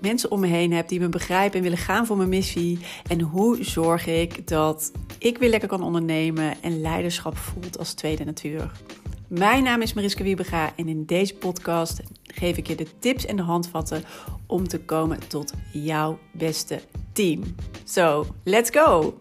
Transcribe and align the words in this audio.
mensen 0.00 0.30
om 0.30 0.40
me 0.40 0.46
heen 0.46 0.72
heb 0.72 0.88
die 0.88 1.00
me 1.00 1.08
begrijpen 1.08 1.56
en 1.56 1.62
willen 1.62 1.78
gaan 1.78 2.06
voor 2.06 2.16
mijn 2.16 2.28
missie? 2.28 2.78
En 3.08 3.20
hoe 3.20 3.64
zorg 3.64 4.06
ik 4.06 4.48
dat 4.48 4.92
ik 5.18 5.38
weer 5.38 5.50
lekker 5.50 5.68
kan 5.68 5.82
ondernemen 5.82 6.62
en 6.62 6.80
leiderschap 6.80 7.36
voelt 7.36 7.78
als 7.78 7.92
tweede 7.92 8.24
natuur? 8.24 8.70
Mijn 9.28 9.62
naam 9.62 9.82
is 9.82 9.92
Mariska 9.92 10.22
Wiebega 10.22 10.72
en 10.76 10.88
in 10.88 11.04
deze 11.04 11.34
podcast 11.34 12.00
geef 12.22 12.56
ik 12.56 12.66
je 12.66 12.74
de 12.74 12.86
tips 12.98 13.26
en 13.26 13.36
de 13.36 13.42
handvatten 13.42 14.04
om 14.46 14.68
te 14.68 14.80
komen 14.80 15.28
tot 15.28 15.52
jouw 15.72 16.18
beste 16.32 16.80
team. 17.12 17.54
So, 17.84 18.26
let's 18.44 18.70
go! 18.70 19.18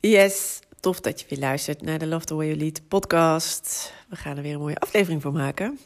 Yes, 0.00 0.60
tof 0.80 1.00
dat 1.00 1.20
je 1.20 1.26
weer 1.28 1.38
luistert 1.38 1.82
naar 1.82 1.98
de 1.98 2.06
Love 2.06 2.24
the 2.24 2.34
Way 2.34 2.46
You 2.46 2.58
Lead 2.58 2.88
podcast. 2.88 3.92
We 4.08 4.16
gaan 4.16 4.36
er 4.36 4.42
weer 4.42 4.54
een 4.54 4.60
mooie 4.60 4.78
aflevering 4.78 5.22
voor 5.22 5.32
maken. 5.32 5.78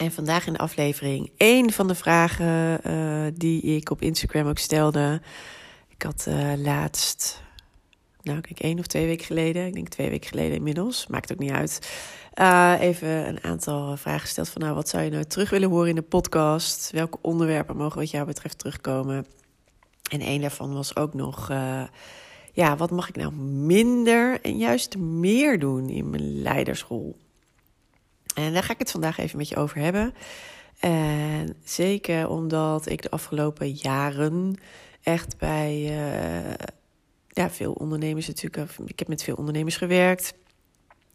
En 0.00 0.12
vandaag 0.12 0.46
in 0.46 0.52
de 0.52 0.58
aflevering 0.58 1.30
één 1.36 1.72
van 1.72 1.88
de 1.88 1.94
vragen 1.94 2.80
uh, 2.86 3.26
die 3.34 3.62
ik 3.62 3.90
op 3.90 4.02
Instagram 4.02 4.48
ook 4.48 4.58
stelde. 4.58 5.20
Ik 5.88 6.02
had 6.02 6.26
uh, 6.28 6.52
laatst, 6.56 7.42
nou 8.22 8.40
kijk, 8.40 8.60
één 8.60 8.78
of 8.78 8.86
twee 8.86 9.06
weken 9.06 9.26
geleden, 9.26 9.66
ik 9.66 9.74
denk 9.74 9.88
twee 9.88 10.10
weken 10.10 10.28
geleden 10.28 10.56
inmiddels, 10.56 11.06
maakt 11.06 11.32
ook 11.32 11.38
niet 11.38 11.50
uit. 11.50 11.90
Uh, 12.34 12.74
even 12.80 13.28
een 13.28 13.44
aantal 13.44 13.96
vragen 13.96 14.20
gesteld 14.20 14.48
van 14.48 14.62
nou, 14.62 14.74
wat 14.74 14.88
zou 14.88 15.02
je 15.02 15.10
nou 15.10 15.24
terug 15.24 15.50
willen 15.50 15.70
horen 15.70 15.88
in 15.88 15.94
de 15.94 16.02
podcast? 16.02 16.90
Welke 16.90 17.18
onderwerpen 17.20 17.76
mogen 17.76 17.98
wat 17.98 18.10
jou 18.10 18.26
betreft 18.26 18.58
terugkomen? 18.58 19.26
En 20.10 20.20
één 20.20 20.40
daarvan 20.40 20.74
was 20.74 20.96
ook 20.96 21.14
nog 21.14 21.48
ja, 22.52 22.76
wat 22.76 22.90
mag 22.90 23.08
ik 23.08 23.16
nou 23.16 23.32
minder 23.34 24.40
en 24.40 24.56
juist 24.56 24.98
meer 24.98 25.58
doen 25.58 25.88
in 25.88 26.10
mijn 26.10 26.42
leidersrol? 26.42 27.16
En 28.34 28.52
daar 28.52 28.62
ga 28.62 28.72
ik 28.72 28.78
het 28.78 28.90
vandaag 28.90 29.18
even 29.18 29.38
met 29.38 29.48
je 29.48 29.56
over 29.56 29.78
hebben. 29.78 30.14
En 30.78 31.56
zeker 31.64 32.28
omdat 32.28 32.88
ik 32.88 33.02
de 33.02 33.10
afgelopen 33.10 33.70
jaren 33.70 34.58
echt 35.02 35.38
bij 35.38 35.80
uh, 35.80 36.66
ja, 37.28 37.50
veel 37.50 37.72
ondernemers 37.72 38.26
natuurlijk. 38.26 38.72
Ik 38.86 38.98
heb 38.98 39.08
met 39.08 39.22
veel 39.22 39.34
ondernemers 39.34 39.76
gewerkt. 39.76 40.34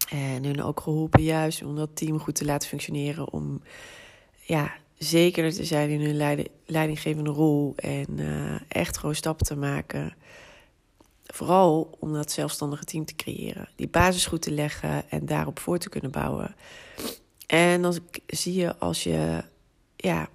En 0.09 0.43
hun 0.43 0.63
ook 0.63 0.79
geholpen 0.79 1.23
juist 1.23 1.63
om 1.63 1.75
dat 1.75 1.95
team 1.95 2.19
goed 2.19 2.35
te 2.35 2.45
laten 2.45 2.69
functioneren. 2.69 3.33
Om 3.33 3.61
ja, 4.41 4.73
zeker 4.97 5.53
te 5.53 5.65
zijn 5.65 5.89
in 5.89 6.01
hun 6.01 6.47
leidinggevende 6.65 7.29
rol. 7.29 7.73
En 7.75 8.07
uh, 8.19 8.55
echt 8.67 8.97
gewoon 8.97 9.15
stappen 9.15 9.45
te 9.45 9.55
maken 9.55 10.13
Vooral 11.35 11.97
om 11.99 12.13
dat 12.13 12.31
zelfstandige 12.31 12.83
team 12.83 13.05
te 13.05 13.15
creëren. 13.15 13.69
Die 13.75 13.87
basis 13.87 14.25
goed 14.25 14.41
te 14.41 14.51
leggen 14.51 15.09
en 15.09 15.25
daarop 15.25 15.59
voor 15.59 15.77
te 15.77 15.89
kunnen 15.89 16.11
bouwen. 16.11 16.55
En 17.47 17.81
dan 17.81 17.99
zie 18.27 18.53
je 18.53 18.77
als 18.77 19.03
je 19.03 19.43
ja, 19.95 20.29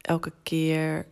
elke 0.00 0.32
keer 0.42 1.06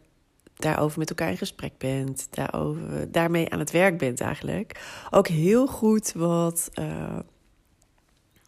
daarover 0.56 0.98
met 0.98 1.08
elkaar 1.08 1.30
in 1.30 1.36
gesprek 1.36 1.78
bent, 1.78 2.28
daarover, 2.30 3.12
daarmee 3.12 3.50
aan 3.50 3.58
het 3.58 3.70
werk 3.70 3.98
bent 3.98 4.20
eigenlijk, 4.20 4.80
ook 5.10 5.28
heel 5.28 5.66
goed 5.66 6.12
wat, 6.12 6.70
uh, 6.74 7.18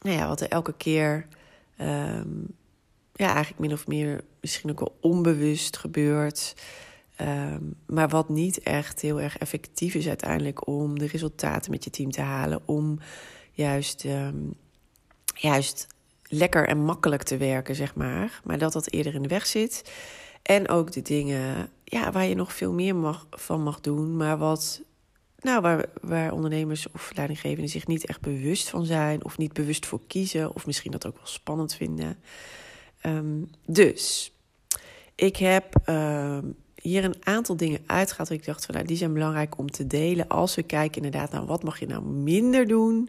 nou 0.01 0.17
ja, 0.17 0.29
wat 0.29 0.41
er 0.41 0.49
elke 0.49 0.75
keer 0.77 1.27
um, 1.81 2.57
ja, 3.13 3.27
eigenlijk 3.27 3.59
min 3.59 3.73
of 3.73 3.87
meer 3.87 4.25
misschien 4.41 4.71
ook 4.71 4.81
wel 4.81 4.97
onbewust 5.01 5.77
gebeurt. 5.77 6.55
Um, 7.21 7.75
maar 7.87 8.09
wat 8.09 8.29
niet 8.29 8.61
echt 8.61 9.01
heel 9.01 9.21
erg 9.21 9.39
effectief 9.39 9.95
is 9.95 10.09
uiteindelijk 10.09 10.67
om 10.67 10.99
de 10.99 11.07
resultaten 11.07 11.71
met 11.71 11.85
je 11.85 11.91
team 11.91 12.11
te 12.11 12.21
halen. 12.21 12.61
Om 12.65 12.99
juist, 13.53 14.05
um, 14.05 14.55
juist 15.35 15.87
lekker 16.23 16.69
en 16.69 16.85
makkelijk 16.85 17.23
te 17.23 17.37
werken, 17.37 17.75
zeg 17.75 17.95
maar. 17.95 18.41
Maar 18.45 18.59
dat 18.59 18.73
dat 18.73 18.91
eerder 18.91 19.15
in 19.15 19.23
de 19.23 19.29
weg 19.29 19.47
zit. 19.47 19.93
En 20.43 20.69
ook 20.69 20.93
de 20.93 21.03
dingen 21.03 21.69
ja, 21.85 22.13
waar 22.13 22.27
je 22.27 22.35
nog 22.35 22.53
veel 22.53 22.73
meer 22.73 22.97
mag, 22.97 23.27
van 23.31 23.63
mag 23.63 23.81
doen. 23.81 24.17
Maar 24.17 24.39
wat, 24.39 24.83
nou, 25.39 25.61
waar, 25.61 25.87
waar 26.01 26.33
ondernemers 26.33 26.91
of 26.93 27.13
leidinggevenden 27.15 27.71
zich 27.71 27.87
niet 27.87 28.07
echt 28.07 28.21
bewust 28.21 28.69
van 28.69 28.85
zijn. 28.85 29.25
Of 29.25 29.39
niet 29.39 29.53
bewust 29.53 29.87
voor 29.87 30.01
kiezen. 30.07 30.55
Of 30.55 30.67
misschien 30.67 30.93
dat 30.93 31.07
ook 31.07 31.17
wel 31.17 31.27
spannend 31.27 31.75
vinden. 31.75 32.19
Um, 33.07 33.51
dus 33.67 34.33
ik 35.15 35.37
heb 35.37 35.81
hier 36.85 37.05
een 37.05 37.17
aantal 37.23 37.57
dingen 37.57 37.81
uitgaat. 37.87 38.31
Ik 38.31 38.45
dacht 38.45 38.65
van 38.65 38.75
nou, 38.75 38.87
die 38.87 38.97
zijn 38.97 39.13
belangrijk 39.13 39.59
om 39.59 39.71
te 39.71 39.87
delen. 39.87 40.29
Als 40.29 40.55
we 40.55 40.63
kijken 40.63 41.03
inderdaad 41.03 41.31
naar 41.31 41.47
wat 41.47 41.63
mag 41.63 41.81
je 41.81 41.87
nou 41.87 42.03
minder 42.05 42.67
doen. 42.67 43.09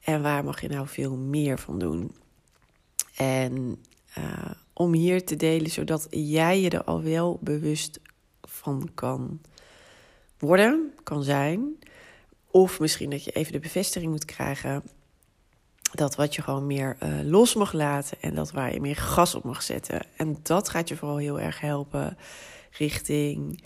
En 0.00 0.22
waar 0.22 0.44
mag 0.44 0.60
je 0.60 0.68
nou 0.68 0.88
veel 0.88 1.16
meer 1.16 1.58
van 1.58 1.78
doen. 1.78 2.14
En 3.16 3.82
uh, 4.18 4.50
om 4.72 4.92
hier 4.92 5.24
te 5.24 5.36
delen, 5.36 5.70
zodat 5.70 6.06
jij 6.10 6.60
je 6.60 6.70
er 6.70 6.84
al 6.84 7.02
wel 7.02 7.38
bewust 7.40 8.00
van 8.42 8.90
kan 8.94 9.40
worden, 10.38 10.92
kan 11.02 11.22
zijn. 11.22 11.78
Of 12.50 12.80
misschien 12.80 13.10
dat 13.10 13.24
je 13.24 13.30
even 13.30 13.52
de 13.52 13.58
bevestiging 13.58 14.10
moet 14.10 14.24
krijgen. 14.24 14.82
Dat 15.92 16.14
wat 16.14 16.34
je 16.34 16.42
gewoon 16.42 16.66
meer 16.66 16.96
uh, 17.02 17.20
los 17.22 17.54
mag 17.54 17.72
laten 17.72 18.16
en 18.20 18.34
dat 18.34 18.52
waar 18.52 18.72
je 18.72 18.80
meer 18.80 18.96
gas 18.96 19.34
op 19.34 19.44
mag 19.44 19.62
zetten. 19.62 20.06
En 20.16 20.38
dat 20.42 20.68
gaat 20.68 20.88
je 20.88 20.96
vooral 20.96 21.16
heel 21.16 21.40
erg 21.40 21.60
helpen 21.60 22.16
richting 22.78 23.62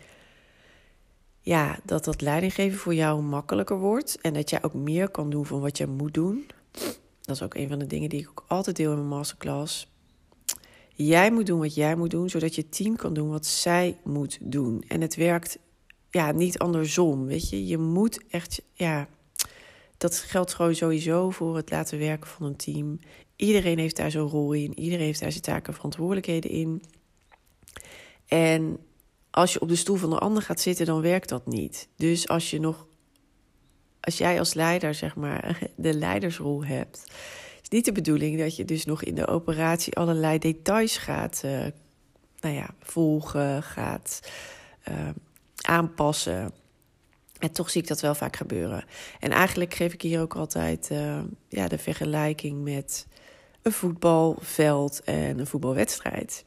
ja, 1.41 1.79
dat 1.85 2.05
dat 2.05 2.21
leidinggeven 2.21 2.79
voor 2.79 2.95
jou 2.95 3.23
makkelijker 3.23 3.79
wordt 3.79 4.19
en 4.21 4.35
dat 4.35 4.51
jij 4.51 4.63
ook 4.63 4.75
meer 4.75 5.09
kan 5.09 5.31
doen 5.31 5.47
van 5.47 5.61
wat 5.61 5.79
je 5.79 5.87
moet 5.87 6.15
doen. 6.15 6.47
Dat 7.21 7.37
is 7.37 7.43
ook 7.43 7.55
een 7.55 7.69
van 7.69 7.79
de 7.79 7.87
dingen 7.87 8.09
die 8.09 8.21
ik 8.21 8.31
ook 8.31 8.45
altijd 8.49 8.77
deel 8.77 8.91
in 8.91 8.97
mijn 8.97 9.09
masterclass. 9.09 9.93
Jij 10.95 11.31
moet 11.31 11.47
doen 11.47 11.59
wat 11.59 11.75
jij 11.75 11.97
moet 11.97 12.11
doen, 12.11 12.31
zodat 12.31 12.55
je 12.55 12.69
team 12.69 12.97
kan 12.97 13.15
doen 13.15 13.29
wat 13.29 13.47
zij 13.47 13.99
moet 14.05 14.39
doen. 14.41 14.85
En 14.89 15.01
het 15.01 15.15
werkt 15.15 15.59
ja, 16.11 16.33
niet 16.33 16.59
andersom, 16.59 17.27
weet 17.27 17.49
je. 17.49 17.67
Je 17.67 17.79
moet 17.79 18.21
echt, 18.31 18.63
ja, 18.73 19.09
dat 19.97 20.17
geldt 20.17 20.55
gewoon 20.55 20.75
sowieso 20.75 21.31
voor 21.31 21.57
het 21.57 21.71
laten 21.71 21.99
werken 21.99 22.31
van 22.31 22.47
een 22.47 22.57
team. 22.57 22.99
Iedereen 23.37 23.79
heeft 23.79 23.97
daar 23.97 24.11
zo'n 24.11 24.29
rol 24.29 24.53
in, 24.53 24.79
iedereen 24.79 25.07
heeft 25.07 25.21
daar 25.21 25.33
zijn 25.33 25.43
taken 25.43 25.67
en 25.67 25.75
verantwoordelijkheden 25.75 26.51
in. 26.51 26.83
En 28.27 28.79
als 29.31 29.53
je 29.53 29.61
op 29.61 29.69
de 29.69 29.77
stoel 29.77 29.97
van 29.97 30.11
de 30.11 30.19
ander 30.19 30.43
gaat 30.43 30.61
zitten, 30.61 30.87
dan 30.87 31.01
werkt 31.01 31.29
dat 31.29 31.47
niet. 31.47 31.89
Dus 31.97 32.29
als 32.29 32.51
je 32.51 32.61
nog, 32.61 32.87
als 34.01 34.19
jij 34.19 34.39
als 34.39 34.55
leider, 34.55 34.95
zeg 34.95 35.17
maar, 35.17 35.59
de 35.77 35.95
leidersrol 35.95 36.65
hebt, 36.65 37.05
is 37.63 37.69
niet 37.69 37.85
de 37.85 37.93
bedoeling 37.93 38.39
dat 38.39 38.57
je 38.57 38.65
dus 38.65 38.85
nog 38.85 39.03
in 39.03 39.15
de 39.15 39.27
operatie 39.27 39.97
allerlei 39.97 40.39
details 40.39 40.97
gaat, 40.97 41.43
uh, 41.45 41.67
nou 42.41 42.55
ja, 42.55 42.71
volgen, 42.81 43.63
gaat 43.63 44.21
uh, 44.89 45.09
aanpassen. 45.57 46.53
En 47.39 47.53
toch 47.53 47.71
zie 47.71 47.83
ik 47.83 47.89
dat 47.89 48.01
wel 48.01 48.15
vaak 48.15 48.37
gebeuren. 48.37 48.85
En 49.21 49.31
eigenlijk 49.31 49.75
geef 49.75 49.93
ik 49.93 50.03
hier 50.03 50.21
ook 50.21 50.37
altijd 50.37 50.89
uh, 50.93 51.21
ja, 51.49 51.69
de 51.69 51.79
vergelijking 51.79 52.63
met 52.63 53.07
een 53.63 53.73
voetbalveld 53.73 55.03
en 55.05 55.39
een 55.39 55.47
voetbalwedstrijd. 55.47 56.45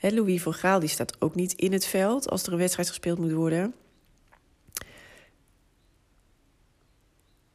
Louis 0.00 0.42
van 0.42 0.54
Gaal 0.54 0.80
die 0.80 0.88
staat 0.88 1.20
ook 1.20 1.34
niet 1.34 1.52
in 1.52 1.72
het 1.72 1.86
veld 1.86 2.30
als 2.30 2.42
er 2.42 2.52
een 2.52 2.58
wedstrijd 2.58 2.88
gespeeld 2.88 3.18
moet 3.18 3.32
worden. 3.32 3.74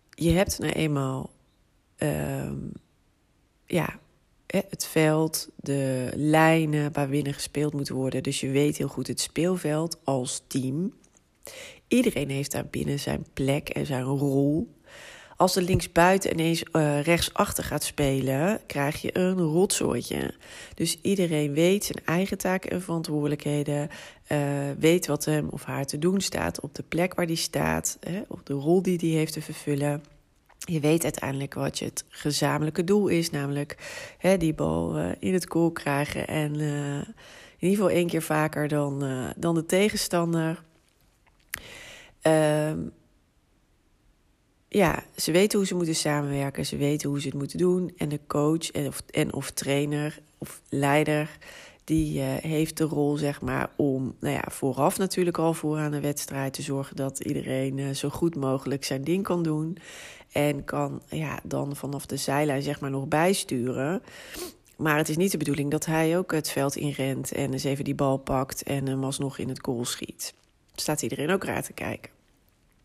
Je 0.09 0.31
hebt 0.31 0.59
nou 0.59 0.71
eenmaal 0.71 1.29
uh, 1.97 2.51
ja, 3.65 3.99
het 4.47 4.85
veld, 4.85 5.49
de 5.55 6.11
lijnen 6.15 6.93
waarbinnen 6.93 7.33
gespeeld 7.33 7.73
moet 7.73 7.89
worden. 7.89 8.23
Dus 8.23 8.39
je 8.39 8.49
weet 8.49 8.77
heel 8.77 8.87
goed 8.87 9.07
het 9.07 9.19
speelveld 9.19 9.99
als 10.03 10.43
team. 10.47 10.93
Iedereen 11.87 12.29
heeft 12.29 12.51
daar 12.51 12.65
binnen 12.65 12.99
zijn 12.99 13.25
plek 13.33 13.69
en 13.69 13.85
zijn 13.85 14.03
rol. 14.03 14.69
Als 15.41 15.53
de 15.53 15.61
linksbuiten 15.61 16.31
ineens 16.31 16.63
uh, 16.73 17.01
rechtsachter 17.01 17.63
gaat 17.63 17.83
spelen, 17.83 18.59
krijg 18.65 19.01
je 19.01 19.17
een 19.17 19.37
rotzooitje. 19.37 20.33
Dus 20.75 21.01
iedereen 21.01 21.53
weet 21.53 21.85
zijn 21.85 22.05
eigen 22.05 22.37
taken 22.37 22.71
en 22.71 22.81
verantwoordelijkheden. 22.81 23.89
Uh, 24.31 24.37
weet 24.79 25.07
wat 25.07 25.25
hem 25.25 25.47
of 25.49 25.63
haar 25.63 25.85
te 25.85 25.99
doen 25.99 26.21
staat 26.21 26.59
op 26.59 26.75
de 26.75 26.83
plek 26.83 27.13
waar 27.13 27.27
die 27.27 27.35
staat. 27.35 27.97
Hè, 27.99 28.21
of 28.27 28.43
de 28.43 28.53
rol 28.53 28.81
die 28.81 28.97
die 28.97 29.17
heeft 29.17 29.33
te 29.33 29.41
vervullen. 29.41 30.03
Je 30.57 30.79
weet 30.79 31.03
uiteindelijk 31.03 31.53
wat 31.53 31.79
je 31.79 31.85
het 31.85 32.05
gezamenlijke 32.09 32.83
doel 32.83 33.07
is, 33.07 33.29
namelijk 33.29 33.75
hè, 34.17 34.37
die 34.37 34.53
bal 34.53 34.97
uh, 34.97 35.09
in 35.19 35.33
het 35.33 35.45
goal 35.49 35.71
krijgen. 35.71 36.27
En 36.27 36.59
in 36.59 37.05
ieder 37.59 37.77
geval 37.77 37.89
één 37.89 38.07
keer 38.07 38.21
vaker 38.21 38.67
dan, 38.67 39.03
dan 39.37 39.55
de 39.55 39.65
tegenstander. 39.65 40.63
Ehm 42.21 42.79
ja, 44.73 45.03
ze 45.15 45.31
weten 45.31 45.57
hoe 45.57 45.67
ze 45.67 45.75
moeten 45.75 45.95
samenwerken, 45.95 46.65
ze 46.65 46.77
weten 46.77 47.09
hoe 47.09 47.21
ze 47.21 47.27
het 47.27 47.37
moeten 47.37 47.57
doen. 47.57 47.93
En 47.97 48.09
de 48.09 48.19
coach 48.27 48.71
en 48.71 48.87
of, 48.87 49.03
en 49.09 49.33
of 49.33 49.51
trainer 49.51 50.19
of 50.37 50.61
leider, 50.69 51.37
die 51.83 52.19
uh, 52.19 52.25
heeft 52.35 52.77
de 52.77 52.83
rol, 52.83 53.17
zeg 53.17 53.41
maar, 53.41 53.69
om 53.75 54.15
nou 54.19 54.33
ja, 54.33 54.43
vooraf 54.47 54.97
natuurlijk 54.97 55.37
al 55.37 55.53
vooraan 55.53 55.91
de 55.91 55.99
wedstrijd 55.99 56.53
te 56.53 56.61
zorgen 56.61 56.95
dat 56.95 57.19
iedereen 57.19 57.77
uh, 57.77 57.89
zo 57.89 58.09
goed 58.09 58.35
mogelijk 58.35 58.83
zijn 58.83 59.03
ding 59.03 59.23
kan 59.23 59.43
doen. 59.43 59.77
En 60.31 60.63
kan 60.63 61.01
ja, 61.09 61.39
dan 61.43 61.75
vanaf 61.75 62.05
de 62.05 62.17
zijlijn, 62.17 62.61
zeg 62.61 62.79
maar, 62.79 62.91
nog 62.91 63.07
bijsturen. 63.07 64.01
Maar 64.77 64.97
het 64.97 65.09
is 65.09 65.17
niet 65.17 65.31
de 65.31 65.37
bedoeling 65.37 65.71
dat 65.71 65.85
hij 65.85 66.17
ook 66.17 66.31
het 66.31 66.49
veld 66.49 66.75
inrent 66.75 67.31
en 67.31 67.53
eens 67.53 67.63
even 67.63 67.83
die 67.83 67.95
bal 67.95 68.17
pakt 68.17 68.63
en 68.63 68.87
hem 68.87 69.03
alsnog 69.03 69.37
in 69.37 69.49
het 69.49 69.59
goal 69.61 69.85
schiet. 69.85 70.33
Staat 70.75 71.01
iedereen 71.01 71.31
ook 71.31 71.43
raar 71.43 71.63
te 71.63 71.73
kijken. 71.73 72.20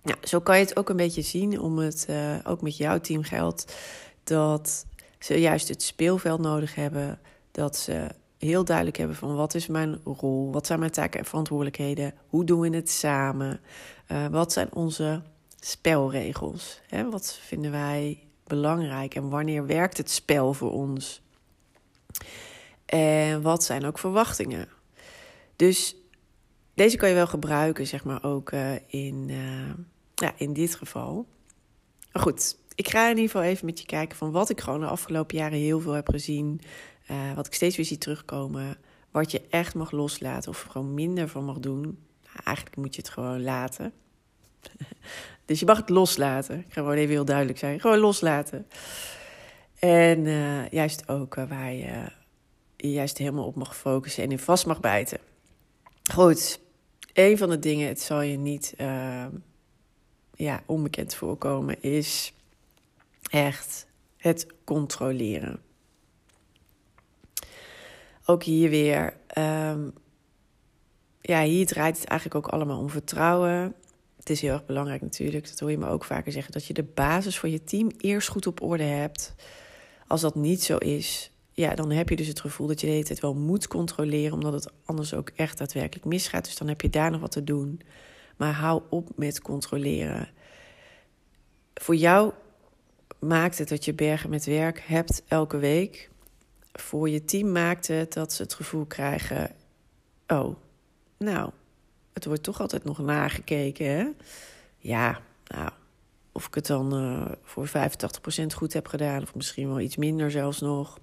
Nou, 0.07 0.19
zo 0.23 0.41
kan 0.41 0.59
je 0.59 0.65
het 0.65 0.77
ook 0.77 0.89
een 0.89 0.97
beetje 0.97 1.23
zien, 1.23 1.61
om 1.61 1.79
het 1.79 2.07
uh, 2.11 2.35
ook 2.45 2.63
met 2.63 2.77
jouw 2.77 3.01
team 3.01 3.23
geldt, 3.23 3.77
dat 4.25 4.87
ze 5.19 5.41
juist 5.41 5.69
het 5.69 5.83
speelveld 5.83 6.41
nodig 6.41 6.75
hebben. 6.75 7.19
Dat 7.51 7.77
ze 7.77 8.09
heel 8.39 8.65
duidelijk 8.65 8.97
hebben 8.97 9.17
van 9.17 9.35
wat 9.35 9.55
is 9.55 9.67
mijn 9.67 10.01
rol, 10.05 10.53
wat 10.53 10.67
zijn 10.67 10.79
mijn 10.79 10.91
taken 10.91 11.21
en 11.21 11.27
verantwoordelijkheden, 11.27 12.15
hoe 12.29 12.45
doen 12.45 12.61
we 12.61 12.77
het 12.77 12.91
samen, 12.91 13.61
uh, 14.09 14.27
wat 14.27 14.53
zijn 14.53 14.73
onze 14.73 15.23
spelregels, 15.61 16.81
hè? 16.89 17.11
wat 17.11 17.39
vinden 17.43 17.71
wij 17.71 18.23
belangrijk 18.45 19.15
en 19.15 19.29
wanneer 19.29 19.67
werkt 19.67 19.97
het 19.97 20.11
spel 20.11 20.53
voor 20.53 20.73
ons. 20.73 21.23
En 22.85 23.43
wat 23.43 23.65
zijn 23.65 23.85
ook 23.85 23.99
verwachtingen. 23.99 24.69
Dus 25.57 25.97
deze 26.75 26.97
kan 26.97 27.09
je 27.09 27.15
wel 27.15 27.27
gebruiken, 27.27 27.87
zeg 27.87 28.05
maar, 28.05 28.25
ook 28.25 28.53
uh, 28.53 28.75
in, 28.87 29.31
ja, 30.23 30.33
in 30.37 30.53
dit 30.53 30.75
geval. 30.75 31.27
Goed, 32.13 32.57
ik 32.75 32.89
ga 32.89 33.03
in 33.03 33.17
ieder 33.17 33.31
geval 33.31 33.43
even 33.43 33.67
met 33.67 33.81
je 33.81 33.87
kijken 33.87 34.17
van 34.17 34.31
wat 34.31 34.51
ik 34.51 34.61
gewoon 34.61 34.81
de 34.81 34.87
afgelopen 34.87 35.37
jaren 35.37 35.59
heel 35.59 35.81
veel 35.81 35.93
heb 35.93 36.09
gezien. 36.09 36.61
Uh, 37.11 37.33
wat 37.35 37.47
ik 37.47 37.55
steeds 37.55 37.77
weer 37.77 37.85
zie 37.85 37.99
terugkomen. 37.99 38.77
Wat 39.11 39.31
je 39.31 39.43
echt 39.51 39.75
mag 39.75 39.91
loslaten 39.91 40.51
of 40.51 40.63
gewoon 40.63 40.95
minder 40.95 41.29
van 41.29 41.45
mag 41.45 41.59
doen. 41.59 41.81
Nou, 41.83 42.41
eigenlijk 42.45 42.77
moet 42.77 42.95
je 42.95 43.01
het 43.01 43.11
gewoon 43.11 43.43
laten. 43.43 43.93
dus 45.45 45.61
je 45.61 45.67
mag 45.67 45.77
het 45.77 45.89
loslaten. 45.89 46.59
Ik 46.59 46.73
ga 46.73 46.81
gewoon 46.81 46.97
even 46.97 47.15
heel 47.15 47.25
duidelijk 47.25 47.59
zijn. 47.59 47.81
Gewoon 47.81 47.99
loslaten. 47.99 48.67
En 49.79 50.25
uh, 50.25 50.69
juist 50.69 51.09
ook 51.09 51.37
uh, 51.37 51.49
waar 51.49 51.73
je 51.73 52.13
juist 52.77 53.19
helemaal 53.19 53.47
op 53.47 53.55
mag 53.57 53.77
focussen 53.77 54.23
en 54.23 54.31
in 54.31 54.39
vast 54.39 54.67
mag 54.67 54.81
bijten. 54.81 55.19
Goed, 56.13 56.61
een 57.13 57.39
van 57.39 57.49
de 57.49 57.59
dingen, 57.59 57.89
het 57.89 58.01
zal 58.01 58.21
je 58.21 58.37
niet 58.37 58.75
ja, 60.37 60.63
onbekend 60.67 61.15
voorkomen, 61.15 61.83
is 61.83 62.33
echt 63.31 63.87
het 64.17 64.47
controleren. 64.65 65.61
Ook 68.25 68.43
hier 68.43 68.71
weer, 68.71 69.17
um, 69.39 69.93
ja, 71.21 71.43
hier 71.43 71.67
draait 71.67 71.99
het 71.99 72.09
eigenlijk 72.09 72.47
ook 72.47 72.53
allemaal 72.53 72.79
om 72.79 72.91
vertrouwen. 72.91 73.75
Het 74.17 74.31
is 74.31 74.41
heel 74.41 74.53
erg 74.53 74.67
belangrijk 74.67 75.03
natuurlijk, 75.03 75.49
dat 75.49 75.61
hoor 75.61 75.71
je 75.71 75.79
me 75.79 75.89
ook 75.89 76.05
vaker 76.05 76.33
zeggen, 76.33 76.53
dat 76.53 76.67
je 76.67 76.75
de 76.75 76.83
basis 76.83 77.39
voor 77.39 77.49
je 77.49 77.65
team 77.65 77.91
eerst 77.99 78.29
goed 78.29 78.47
op 78.47 78.63
orde 78.63 78.83
hebt. 78.83 79.35
Als 80.07 80.21
dat 80.21 80.35
niet 80.35 80.63
zo 80.63 80.77
is, 80.77 81.31
ja, 81.53 81.75
dan 81.75 81.91
heb 81.91 82.09
je 82.09 82.17
dus 82.17 82.27
het 82.27 82.41
gevoel 82.41 82.67
dat 82.67 82.81
je 82.81 82.87
de 82.87 82.93
hele 82.93 83.05
tijd 83.05 83.21
wel 83.21 83.35
moet 83.35 83.69
controleren, 83.69 84.33
omdat 84.33 84.53
het 84.53 84.73
anders 84.85 85.15
ook 85.15 85.31
echt 85.37 85.59
daadwerkelijk 85.59 86.07
misgaat. 86.07 86.45
Dus 86.45 86.57
dan 86.57 86.69
heb 86.69 86.81
je 86.81 86.91
daar 86.91 87.11
nog 87.11 87.21
wat 87.21 87.33
te 87.33 87.45
doen. 87.45 87.81
Maar 88.37 88.53
hou 88.53 88.83
op 88.91 89.09
met 89.17 89.41
controleren. 89.41 90.29
Voor 91.75 91.97
jou 91.97 92.33
maakt 93.19 93.59
het 93.59 93.69
dat 93.69 93.85
je 93.85 93.95
bergen 93.95 94.31
met 94.31 94.45
werk 94.45 94.81
hebt 94.81 95.23
elke 95.29 95.59
week. 95.59 96.11
Voor 96.73 97.09
je 97.09 97.25
team 97.25 97.53
maakt 97.53 97.87
het 97.87 98.13
dat 98.13 98.33
ze 98.33 98.43
het 98.43 98.55
gevoel 98.55 98.85
krijgen: 98.85 99.51
oh, 100.27 100.57
nou, 101.19 101.51
het 102.13 102.25
wordt 102.25 102.43
toch 102.43 102.61
altijd 102.61 102.85
nog 102.85 102.99
nagekeken, 102.99 103.87
hè? 103.87 104.09
Ja, 104.79 105.21
nou, 105.47 105.71
of 106.33 106.47
ik 106.47 106.55
het 106.55 106.67
dan 106.67 107.03
uh, 107.03 107.33
voor 107.43 107.69
85% 107.69 107.71
goed 108.55 108.73
heb 108.73 108.87
gedaan, 108.87 109.23
of 109.23 109.35
misschien 109.35 109.69
wel 109.69 109.81
iets 109.81 109.97
minder 109.97 110.31
zelfs 110.31 110.61
nog. 110.61 110.99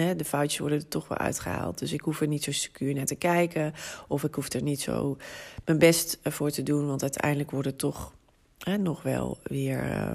Hè, 0.00 0.16
de 0.16 0.24
foutjes 0.24 0.58
worden 0.58 0.78
er 0.78 0.88
toch 0.88 1.08
wel 1.08 1.18
uitgehaald. 1.18 1.78
Dus 1.78 1.92
ik 1.92 2.00
hoef 2.00 2.20
er 2.20 2.26
niet 2.26 2.44
zo 2.44 2.52
secuur 2.52 2.94
naar 2.94 3.06
te 3.06 3.14
kijken. 3.14 3.72
Of 4.08 4.24
ik 4.24 4.34
hoef 4.34 4.52
er 4.52 4.62
niet 4.62 4.80
zo 4.80 5.16
mijn 5.64 5.78
best 5.78 6.18
voor 6.22 6.50
te 6.50 6.62
doen. 6.62 6.86
Want 6.86 7.02
uiteindelijk 7.02 7.50
wordt 7.50 7.66
het 7.66 7.78
toch 7.78 8.14
hè, 8.58 8.76
nog 8.76 9.02
wel 9.02 9.38
weer 9.42 9.90
uh, 9.90 10.14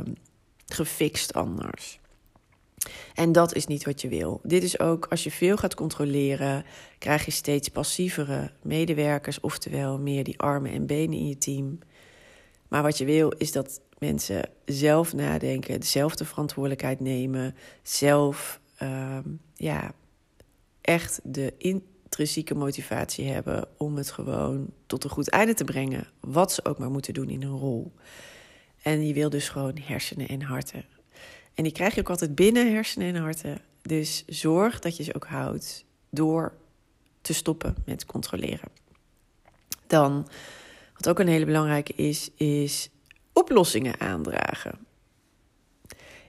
gefixt 0.65 1.33
anders. 1.33 1.99
En 3.13 3.31
dat 3.31 3.55
is 3.55 3.67
niet 3.67 3.85
wat 3.85 4.01
je 4.01 4.07
wil. 4.07 4.39
Dit 4.43 4.63
is 4.63 4.79
ook, 4.79 5.05
als 5.09 5.23
je 5.23 5.31
veel 5.31 5.57
gaat 5.57 5.75
controleren, 5.75 6.65
krijg 6.97 7.25
je 7.25 7.31
steeds 7.31 7.69
passievere 7.69 8.51
medewerkers, 8.61 9.39
oftewel 9.39 9.99
meer 9.99 10.23
die 10.23 10.39
armen 10.39 10.71
en 10.71 10.85
benen 10.85 11.17
in 11.17 11.27
je 11.27 11.37
team. 11.37 11.79
Maar 12.67 12.81
wat 12.81 12.97
je 12.97 13.05
wil 13.05 13.29
is 13.29 13.51
dat 13.51 13.81
mensen 13.97 14.49
zelf 14.65 15.13
nadenken, 15.13 15.79
dezelfde 15.79 16.25
verantwoordelijkheid 16.25 16.99
nemen, 16.99 17.55
zelf 17.83 18.59
uh, 18.81 19.17
ja, 19.53 19.93
echt 20.81 21.19
de 21.23 21.53
intrinsieke 21.57 22.55
motivatie 22.55 23.27
hebben 23.27 23.67
om 23.77 23.95
het 23.95 24.11
gewoon 24.11 24.67
tot 24.85 25.03
een 25.03 25.09
goed 25.09 25.29
einde 25.29 25.53
te 25.53 25.63
brengen. 25.63 26.07
Wat 26.19 26.51
ze 26.51 26.65
ook 26.65 26.77
maar 26.77 26.91
moeten 26.91 27.13
doen 27.13 27.29
in 27.29 27.41
hun 27.41 27.57
rol. 27.57 27.91
En 28.81 29.07
je 29.07 29.13
wil 29.13 29.29
dus 29.29 29.49
gewoon 29.49 29.77
hersenen 29.81 30.27
en 30.27 30.41
harten. 30.41 30.85
En 31.53 31.63
die 31.63 31.71
krijg 31.71 31.93
je 31.95 31.99
ook 31.99 32.09
altijd 32.09 32.35
binnen 32.35 32.73
hersenen 32.73 33.15
en 33.15 33.21
harten. 33.21 33.61
Dus 33.81 34.23
zorg 34.27 34.79
dat 34.79 34.97
je 34.97 35.03
ze 35.03 35.15
ook 35.15 35.27
houdt 35.27 35.85
door 36.09 36.53
te 37.21 37.33
stoppen 37.33 37.75
met 37.85 38.05
controleren. 38.05 38.69
Dan, 39.87 40.27
wat 40.93 41.09
ook 41.09 41.19
een 41.19 41.27
hele 41.27 41.45
belangrijke 41.45 41.93
is, 41.93 42.29
is 42.35 42.89
oplossingen 43.33 43.99
aandragen. 43.99 44.79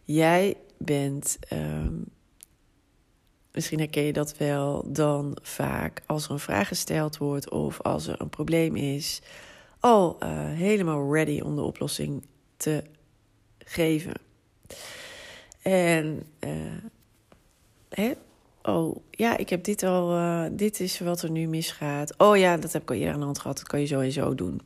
Jij 0.04 0.56
bent 0.78 1.38
um, 1.52 2.04
misschien 3.56 3.79
herken 3.79 4.03
je 4.03 4.12
dat 4.12 4.37
wel, 4.37 4.85
dan 4.87 5.37
vaak 5.43 6.03
als 6.06 6.25
er 6.25 6.31
een 6.31 6.38
vraag 6.38 6.69
gesteld 6.69 7.17
wordt 7.17 7.50
of 7.50 7.81
als 7.81 8.06
er 8.06 8.20
een 8.20 8.29
probleem 8.29 8.77
is, 8.77 9.20
al 9.81 10.17
uh, 10.22 10.29
helemaal 10.53 11.13
ready 11.15 11.41
om 11.41 11.56
de 11.56 11.63
oplossing 11.63 12.27
te 12.56 12.84
geven. 13.58 14.15
En 15.63 16.22
uh, 16.41 16.51
hè? 17.89 18.13
oh 18.63 18.96
ja, 19.10 19.36
ik 19.36 19.48
heb 19.48 19.65
dit 19.65 19.82
al, 19.82 20.17
uh, 20.17 20.44
dit 20.53 20.81
is 20.81 20.98
wat 20.98 21.22
er 21.22 21.31
nu 21.31 21.46
misgaat. 21.46 22.19
Oh 22.19 22.36
ja, 22.36 22.56
dat 22.56 22.72
heb 22.72 22.82
ik 22.82 22.91
al 22.91 22.96
eerder 22.96 23.13
aan 23.13 23.19
de 23.19 23.25
hand 23.25 23.39
gehad, 23.39 23.56
dat 23.56 23.67
kan 23.67 23.81
je 24.05 24.10
zo 24.10 24.34
doen. 24.34 24.60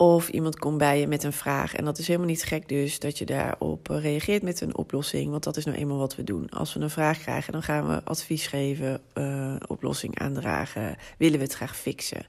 Of 0.00 0.28
iemand 0.28 0.58
komt 0.58 0.78
bij 0.78 1.00
je 1.00 1.06
met 1.06 1.24
een 1.24 1.32
vraag. 1.32 1.74
En 1.74 1.84
dat 1.84 1.98
is 1.98 2.06
helemaal 2.06 2.28
niet 2.28 2.42
gek 2.42 2.68
dus 2.68 2.98
dat 2.98 3.18
je 3.18 3.24
daarop 3.24 3.86
reageert 3.86 4.42
met 4.42 4.60
een 4.60 4.76
oplossing. 4.76 5.30
Want 5.30 5.44
dat 5.44 5.56
is 5.56 5.64
nou 5.64 5.76
eenmaal 5.76 5.98
wat 5.98 6.16
we 6.16 6.24
doen. 6.24 6.48
Als 6.48 6.74
we 6.74 6.80
een 6.80 6.90
vraag 6.90 7.18
krijgen, 7.18 7.52
dan 7.52 7.62
gaan 7.62 7.88
we 7.88 8.04
advies 8.04 8.46
geven, 8.46 9.00
uh, 9.14 9.54
oplossing 9.66 10.18
aandragen. 10.18 10.96
Willen 11.16 11.38
we 11.38 11.44
het 11.44 11.54
graag 11.54 11.76
fixen. 11.76 12.26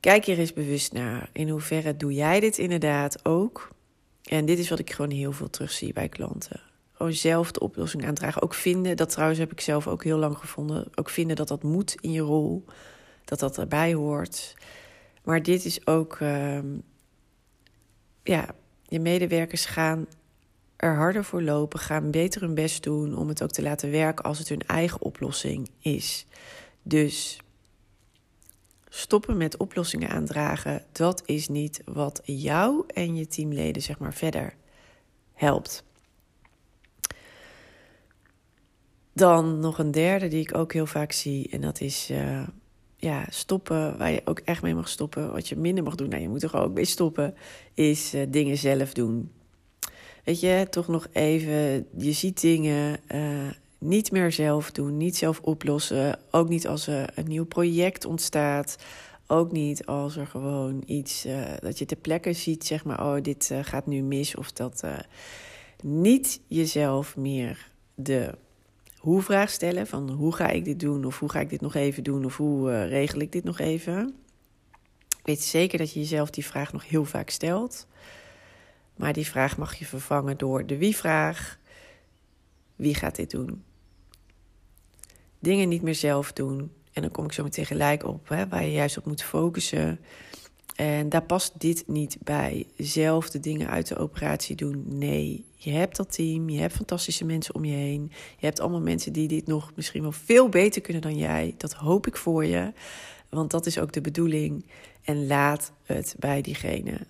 Kijk 0.00 0.24
hier 0.24 0.38
eens 0.38 0.52
bewust 0.52 0.92
naar. 0.92 1.28
In 1.32 1.48
hoeverre 1.48 1.96
doe 1.96 2.14
jij 2.14 2.40
dit 2.40 2.58
inderdaad 2.58 3.24
ook? 3.24 3.68
En 4.24 4.44
dit 4.44 4.58
is 4.58 4.68
wat 4.68 4.78
ik 4.78 4.92
gewoon 4.92 5.10
heel 5.10 5.32
veel 5.32 5.50
terugzie 5.50 5.92
bij 5.92 6.08
klanten. 6.08 6.60
Gewoon 6.92 7.12
zelf 7.12 7.52
de 7.52 7.60
oplossing 7.60 8.06
aandragen. 8.06 8.42
Ook 8.42 8.54
vinden, 8.54 8.96
dat 8.96 9.10
trouwens 9.10 9.38
heb 9.38 9.52
ik 9.52 9.60
zelf 9.60 9.86
ook 9.86 10.04
heel 10.04 10.18
lang 10.18 10.38
gevonden. 10.38 10.86
Ook 10.94 11.10
vinden 11.10 11.36
dat 11.36 11.48
dat 11.48 11.62
moet 11.62 11.96
in 12.00 12.12
je 12.12 12.20
rol. 12.20 12.64
Dat 13.24 13.38
dat 13.38 13.58
erbij 13.58 13.94
hoort. 13.94 14.54
Maar 15.22 15.42
dit 15.42 15.64
is 15.64 15.86
ook, 15.86 16.18
uh, 16.20 16.58
ja, 18.22 18.54
je 18.82 19.00
medewerkers 19.00 19.64
gaan 19.64 20.06
er 20.76 20.94
harder 20.94 21.24
voor 21.24 21.42
lopen, 21.42 21.78
gaan 21.78 22.10
beter 22.10 22.40
hun 22.40 22.54
best 22.54 22.82
doen 22.82 23.16
om 23.16 23.28
het 23.28 23.42
ook 23.42 23.50
te 23.50 23.62
laten 23.62 23.90
werken 23.90 24.24
als 24.24 24.38
het 24.38 24.48
hun 24.48 24.66
eigen 24.66 25.02
oplossing 25.02 25.70
is. 25.78 26.26
Dus 26.82 27.40
stoppen 28.88 29.36
met 29.36 29.56
oplossingen 29.56 30.08
aandragen, 30.08 30.84
dat 30.92 31.22
is 31.26 31.48
niet 31.48 31.82
wat 31.84 32.20
jou 32.24 32.84
en 32.86 33.16
je 33.16 33.26
teamleden 33.26 33.82
zeg 33.82 33.98
maar 33.98 34.14
verder 34.14 34.54
helpt. 35.32 35.84
Dan 39.12 39.60
nog 39.60 39.78
een 39.78 39.90
derde 39.90 40.28
die 40.28 40.40
ik 40.40 40.56
ook 40.56 40.72
heel 40.72 40.86
vaak 40.86 41.12
zie 41.12 41.48
en 41.48 41.60
dat 41.60 41.80
is 41.80 42.10
uh, 42.10 42.48
ja, 43.00 43.24
stoppen, 43.28 43.98
waar 43.98 44.10
je 44.10 44.20
ook 44.24 44.38
echt 44.38 44.62
mee 44.62 44.74
mag 44.74 44.88
stoppen, 44.88 45.32
wat 45.32 45.48
je 45.48 45.56
minder 45.56 45.84
mag 45.84 45.94
doen, 45.94 46.08
nou, 46.08 46.22
je 46.22 46.28
moet 46.28 46.42
er 46.42 46.56
ook 46.56 46.74
mee 46.74 46.84
stoppen, 46.84 47.34
is 47.74 48.14
uh, 48.14 48.26
dingen 48.28 48.56
zelf 48.56 48.92
doen. 48.92 49.30
Weet 50.24 50.40
je, 50.40 50.66
toch 50.70 50.88
nog 50.88 51.06
even, 51.12 51.86
je 51.96 52.12
ziet 52.12 52.40
dingen 52.40 53.00
uh, 53.14 53.50
niet 53.78 54.10
meer 54.12 54.32
zelf 54.32 54.70
doen, 54.70 54.96
niet 54.96 55.16
zelf 55.16 55.40
oplossen. 55.40 56.18
Ook 56.30 56.48
niet 56.48 56.66
als 56.66 56.86
er 56.86 57.10
een 57.14 57.28
nieuw 57.28 57.46
project 57.46 58.04
ontstaat. 58.04 58.76
Ook 59.26 59.52
niet 59.52 59.86
als 59.86 60.16
er 60.16 60.26
gewoon 60.26 60.82
iets, 60.86 61.26
uh, 61.26 61.42
dat 61.60 61.78
je 61.78 61.86
ter 61.86 61.96
plekke 61.96 62.32
ziet, 62.32 62.66
zeg 62.66 62.84
maar, 62.84 63.00
oh, 63.00 63.22
dit 63.22 63.50
gaat 63.62 63.86
nu 63.86 64.02
mis. 64.02 64.36
Of 64.36 64.52
dat 64.52 64.84
niet 65.82 66.40
jezelf 66.46 67.16
meer 67.16 67.70
de 67.94 68.34
hoe-vraag 69.00 69.50
stellen 69.50 69.86
van 69.86 70.10
hoe 70.10 70.34
ga 70.34 70.48
ik 70.48 70.64
dit 70.64 70.80
doen? 70.80 71.04
Of 71.04 71.18
hoe 71.18 71.30
ga 71.30 71.40
ik 71.40 71.48
dit 71.48 71.60
nog 71.60 71.74
even 71.74 72.02
doen? 72.02 72.24
Of 72.24 72.36
hoe 72.36 72.86
regel 72.86 73.20
ik 73.20 73.32
dit 73.32 73.44
nog 73.44 73.58
even? 73.58 74.14
weet 75.22 75.42
zeker 75.42 75.78
dat 75.78 75.92
je 75.92 76.00
jezelf 76.00 76.30
die 76.30 76.44
vraag 76.44 76.72
nog 76.72 76.88
heel 76.88 77.04
vaak 77.04 77.30
stelt. 77.30 77.86
Maar 78.96 79.12
die 79.12 79.26
vraag 79.26 79.56
mag 79.56 79.74
je 79.74 79.84
vervangen 79.84 80.36
door 80.38 80.66
de 80.66 80.76
wie-vraag. 80.76 81.58
Wie 82.76 82.94
gaat 82.94 83.16
dit 83.16 83.30
doen? 83.30 83.64
Dingen 85.38 85.68
niet 85.68 85.82
meer 85.82 85.94
zelf 85.94 86.32
doen. 86.32 86.72
En 86.92 87.02
dan 87.02 87.10
kom 87.10 87.24
ik 87.24 87.32
zo 87.32 87.42
meteen 87.42 87.66
gelijk 87.66 88.04
op, 88.04 88.28
hè, 88.28 88.48
waar 88.48 88.64
je 88.64 88.72
juist 88.72 88.98
op 88.98 89.06
moet 89.06 89.22
focussen. 89.22 90.00
En 90.80 91.08
daar 91.08 91.22
past 91.22 91.60
dit 91.60 91.84
niet 91.86 92.16
bij. 92.20 92.66
Zelf 92.76 93.30
de 93.30 93.40
dingen 93.40 93.68
uit 93.68 93.88
de 93.88 93.96
operatie 93.96 94.56
doen. 94.56 94.84
Nee, 94.86 95.44
je 95.54 95.70
hebt 95.70 95.96
dat 95.96 96.12
team. 96.12 96.48
Je 96.48 96.60
hebt 96.60 96.74
fantastische 96.74 97.24
mensen 97.24 97.54
om 97.54 97.64
je 97.64 97.74
heen. 97.74 98.12
Je 98.38 98.46
hebt 98.46 98.60
allemaal 98.60 98.80
mensen 98.80 99.12
die 99.12 99.28
dit 99.28 99.46
nog 99.46 99.72
misschien 99.74 100.02
wel 100.02 100.12
veel 100.12 100.48
beter 100.48 100.82
kunnen 100.82 101.02
dan 101.02 101.16
jij. 101.16 101.54
Dat 101.56 101.72
hoop 101.72 102.06
ik 102.06 102.16
voor 102.16 102.44
je. 102.44 102.72
Want 103.28 103.50
dat 103.50 103.66
is 103.66 103.78
ook 103.78 103.92
de 103.92 104.00
bedoeling. 104.00 104.66
En 105.02 105.26
laat 105.26 105.72
het 105.82 106.14
bij 106.18 106.40
diegene. 106.40 107.00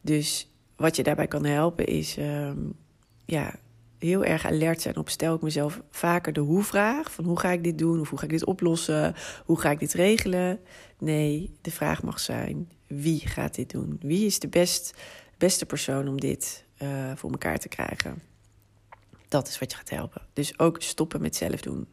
Dus 0.00 0.50
wat 0.76 0.96
je 0.96 1.02
daarbij 1.02 1.28
kan 1.28 1.44
helpen 1.44 1.86
is 1.86 2.16
ehm, 2.16 2.58
ja, 3.24 3.54
heel 3.98 4.24
erg 4.24 4.46
alert 4.46 4.80
zijn 4.80 4.96
op 4.96 5.08
stel 5.08 5.34
ik 5.34 5.42
mezelf 5.42 5.80
vaker 5.90 6.32
de 6.32 6.40
hoe-vraag. 6.40 7.12
Van 7.12 7.24
hoe 7.24 7.38
ga 7.38 7.50
ik 7.50 7.64
dit 7.64 7.78
doen? 7.78 8.00
Of 8.00 8.08
hoe 8.08 8.18
ga 8.18 8.24
ik 8.24 8.30
dit 8.30 8.44
oplossen? 8.44 9.14
Hoe 9.44 9.60
ga 9.60 9.70
ik 9.70 9.78
dit 9.78 9.92
regelen? 9.92 10.58
Nee, 10.98 11.56
de 11.60 11.70
vraag 11.70 12.02
mag 12.02 12.20
zijn: 12.20 12.68
wie 12.86 13.20
gaat 13.20 13.54
dit 13.54 13.70
doen? 13.70 13.98
Wie 14.00 14.26
is 14.26 14.38
de 14.38 14.48
best, 14.48 14.94
beste 15.38 15.66
persoon 15.66 16.08
om 16.08 16.20
dit 16.20 16.64
uh, 16.82 17.12
voor 17.14 17.30
elkaar 17.30 17.58
te 17.58 17.68
krijgen? 17.68 18.22
Dat 19.28 19.48
is 19.48 19.58
wat 19.58 19.70
je 19.70 19.76
gaat 19.76 19.90
helpen. 19.90 20.22
Dus 20.32 20.58
ook 20.58 20.82
stoppen 20.82 21.20
met 21.20 21.36
zelf 21.36 21.60
doen. 21.60 21.86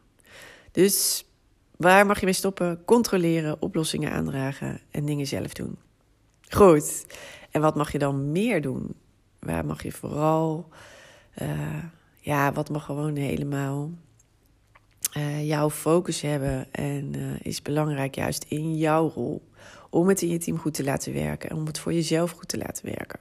Dus 0.71 1.25
Waar 1.77 2.05
mag 2.05 2.19
je 2.19 2.25
mee 2.25 2.33
stoppen? 2.33 2.85
Controleren, 2.85 3.61
oplossingen 3.61 4.11
aandragen 4.11 4.79
en 4.91 5.05
dingen 5.05 5.27
zelf 5.27 5.53
doen. 5.53 5.77
Goed. 6.49 7.05
En 7.51 7.61
wat 7.61 7.75
mag 7.75 7.91
je 7.91 7.97
dan 7.97 8.31
meer 8.31 8.61
doen? 8.61 8.95
Waar 9.39 9.65
mag 9.65 9.83
je 9.83 9.91
vooral, 9.91 10.69
uh, 11.41 11.83
ja, 12.19 12.51
wat 12.51 12.69
mag 12.69 12.85
gewoon 12.85 13.15
helemaal 13.15 13.91
uh, 15.17 15.47
jouw 15.47 15.69
focus 15.69 16.21
hebben 16.21 16.73
en 16.73 17.13
is 17.41 17.61
belangrijk 17.61 18.15
juist 18.15 18.45
in 18.47 18.77
jouw 18.77 19.09
rol. 19.09 19.41
Om 19.93 20.07
het 20.07 20.21
in 20.21 20.29
je 20.29 20.37
team 20.37 20.57
goed 20.57 20.73
te 20.73 20.83
laten 20.83 21.13
werken 21.13 21.49
en 21.49 21.55
om 21.55 21.65
het 21.65 21.79
voor 21.79 21.93
jezelf 21.93 22.31
goed 22.31 22.47
te 22.47 22.57
laten 22.57 22.85
werken. 22.85 23.19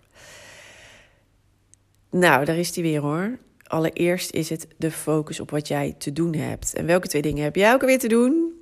Nou, 2.11 2.45
daar 2.45 2.57
is 2.57 2.73
die 2.73 2.83
weer 2.83 3.01
hoor 3.01 3.39
allereerst 3.73 4.31
is 4.31 4.49
het 4.49 4.67
de 4.77 4.91
focus 4.91 5.41
op 5.41 5.51
wat 5.51 5.69
jij 5.69 5.95
te 5.99 6.13
doen 6.13 6.35
hebt. 6.35 6.75
En 6.75 6.87
welke 6.87 7.09
twee 7.09 7.23
dingen 7.23 7.43
heb 7.45 7.57
jij 7.57 7.73
ook 7.73 7.81
alweer 7.81 7.99
te 7.99 8.09
doen? 8.09 8.53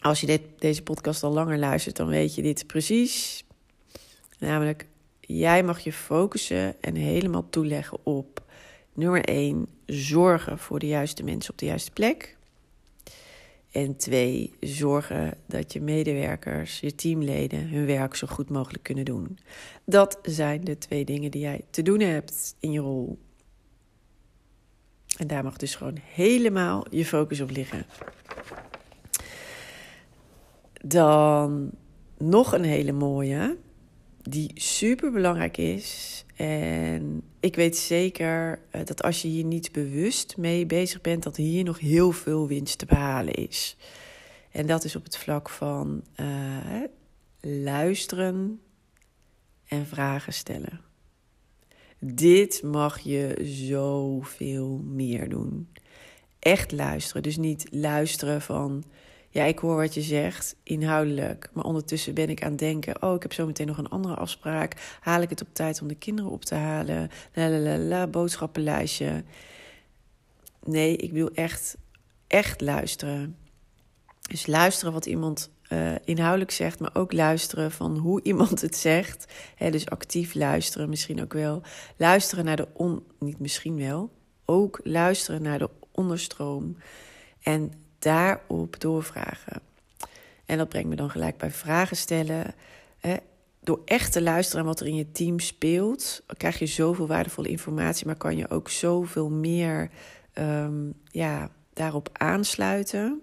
Als 0.00 0.20
je 0.20 0.26
dit, 0.26 0.40
deze 0.58 0.82
podcast 0.82 1.22
al 1.22 1.32
langer 1.32 1.58
luistert, 1.58 1.96
dan 1.96 2.08
weet 2.08 2.34
je 2.34 2.42
dit 2.42 2.66
precies. 2.66 3.44
Namelijk, 4.38 4.86
jij 5.20 5.62
mag 5.62 5.80
je 5.80 5.92
focussen 5.92 6.82
en 6.82 6.94
helemaal 6.94 7.48
toeleggen 7.50 7.98
op 8.02 8.42
nummer 8.94 9.24
1, 9.24 9.66
zorgen 9.86 10.58
voor 10.58 10.78
de 10.78 10.86
juiste 10.86 11.24
mensen 11.24 11.52
op 11.52 11.58
de 11.58 11.66
juiste 11.66 11.90
plek. 11.90 12.33
En 13.74 13.96
twee, 13.96 14.52
zorgen 14.60 15.34
dat 15.46 15.72
je 15.72 15.80
medewerkers, 15.80 16.80
je 16.80 16.94
teamleden, 16.94 17.68
hun 17.68 17.86
werk 17.86 18.14
zo 18.14 18.26
goed 18.26 18.50
mogelijk 18.50 18.82
kunnen 18.82 19.04
doen. 19.04 19.38
Dat 19.84 20.18
zijn 20.22 20.64
de 20.64 20.78
twee 20.78 21.04
dingen 21.04 21.30
die 21.30 21.40
jij 21.40 21.64
te 21.70 21.82
doen 21.82 22.00
hebt 22.00 22.56
in 22.60 22.72
je 22.72 22.80
rol. 22.80 23.18
En 25.16 25.26
daar 25.26 25.44
mag 25.44 25.56
dus 25.56 25.74
gewoon 25.74 25.98
helemaal 26.02 26.84
je 26.90 27.04
focus 27.04 27.40
op 27.40 27.50
liggen. 27.50 27.86
Dan 30.82 31.70
nog 32.18 32.52
een 32.52 32.64
hele 32.64 32.92
mooie, 32.92 33.56
die 34.28 34.50
super 34.54 35.12
belangrijk 35.12 35.56
is. 35.56 36.24
En 36.36 37.22
ik 37.40 37.56
weet 37.56 37.76
zeker 37.76 38.60
eh, 38.70 38.84
dat 38.84 39.02
als 39.02 39.22
je 39.22 39.28
hier 39.28 39.44
niet 39.44 39.72
bewust 39.72 40.36
mee 40.36 40.66
bezig 40.66 41.00
bent, 41.00 41.22
dat 41.22 41.36
hier 41.36 41.64
nog 41.64 41.78
heel 41.78 42.12
veel 42.12 42.48
winst 42.48 42.78
te 42.78 42.86
behalen 42.86 43.34
is. 43.34 43.76
En 44.50 44.66
dat 44.66 44.84
is 44.84 44.96
op 44.96 45.04
het 45.04 45.16
vlak 45.16 45.48
van 45.48 46.04
uh, 46.16 46.26
luisteren 47.40 48.60
en 49.66 49.86
vragen 49.86 50.32
stellen. 50.32 50.80
Dit 51.98 52.62
mag 52.62 52.98
je 52.98 53.38
zoveel 53.42 54.80
meer 54.84 55.28
doen. 55.28 55.68
Echt 56.38 56.72
luisteren. 56.72 57.22
Dus 57.22 57.36
niet 57.36 57.66
luisteren 57.70 58.42
van. 58.42 58.84
Ja, 59.34 59.44
ik 59.44 59.58
hoor 59.58 59.76
wat 59.76 59.94
je 59.94 60.02
zegt, 60.02 60.56
inhoudelijk. 60.62 61.48
Maar 61.52 61.64
ondertussen 61.64 62.14
ben 62.14 62.28
ik 62.28 62.42
aan 62.42 62.50
het 62.50 62.58
denken: 62.58 63.02
oh, 63.02 63.14
ik 63.14 63.22
heb 63.22 63.32
zo 63.32 63.46
meteen 63.46 63.66
nog 63.66 63.78
een 63.78 63.88
andere 63.88 64.14
afspraak. 64.14 64.96
Haal 65.00 65.22
ik 65.22 65.30
het 65.30 65.40
op 65.40 65.48
tijd 65.52 65.80
om 65.80 65.88
de 65.88 65.94
kinderen 65.94 66.30
op 66.30 66.44
te 66.44 66.54
halen? 66.54 67.10
La 67.32 67.48
la 67.48 67.58
la, 67.58 67.78
la 67.78 68.06
boodschappenlijstje. 68.06 69.24
Nee, 70.64 70.96
ik 70.96 71.12
wil 71.12 71.30
echt, 71.30 71.76
echt 72.26 72.60
luisteren. 72.60 73.36
Dus 74.28 74.46
luisteren 74.46 74.92
wat 74.92 75.06
iemand 75.06 75.50
uh, 75.68 75.92
inhoudelijk 76.04 76.50
zegt, 76.50 76.80
maar 76.80 76.94
ook 76.94 77.12
luisteren 77.12 77.70
van 77.70 77.96
hoe 77.96 78.22
iemand 78.30 78.60
het 78.60 78.76
zegt. 78.76 79.32
dus 79.70 79.88
actief 79.88 80.34
luisteren 80.34 80.88
misschien 80.88 81.22
ook 81.22 81.32
wel. 81.32 81.62
Luisteren 81.96 82.44
naar 82.44 82.56
de 82.56 82.68
on, 82.72 83.02
niet 83.18 83.38
misschien 83.38 83.76
wel, 83.76 84.10
ook 84.44 84.80
luisteren 84.82 85.42
naar 85.42 85.58
de 85.58 85.70
onderstroom 85.92 86.76
en 87.42 87.83
daarop 88.04 88.80
doorvragen. 88.80 89.60
En 90.46 90.58
dat 90.58 90.68
brengt 90.68 90.88
me 90.88 90.96
dan 90.96 91.10
gelijk 91.10 91.36
bij 91.36 91.50
vragen 91.50 91.96
stellen. 91.96 92.54
door 93.60 93.80
echt 93.84 94.12
te 94.12 94.22
luisteren 94.22 94.64
naar 94.64 94.74
wat 94.74 94.80
er 94.80 94.86
in 94.86 94.96
je 94.96 95.12
team 95.12 95.38
speelt, 95.38 96.22
krijg 96.36 96.58
je 96.58 96.66
zoveel 96.66 97.06
waardevolle 97.06 97.48
informatie, 97.48 98.06
maar 98.06 98.16
kan 98.16 98.36
je 98.36 98.50
ook 98.50 98.70
zoveel 98.70 99.30
meer 99.30 99.90
um, 100.38 100.94
ja, 101.10 101.50
daarop 101.72 102.08
aansluiten. 102.12 103.22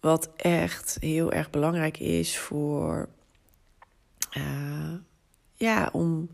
Wat 0.00 0.30
echt 0.36 0.96
heel 1.00 1.32
erg 1.32 1.50
belangrijk 1.50 1.98
is 1.98 2.38
voor. 2.38 3.08
Uh, 4.36 4.94
ja, 5.52 5.88
om 5.92 6.30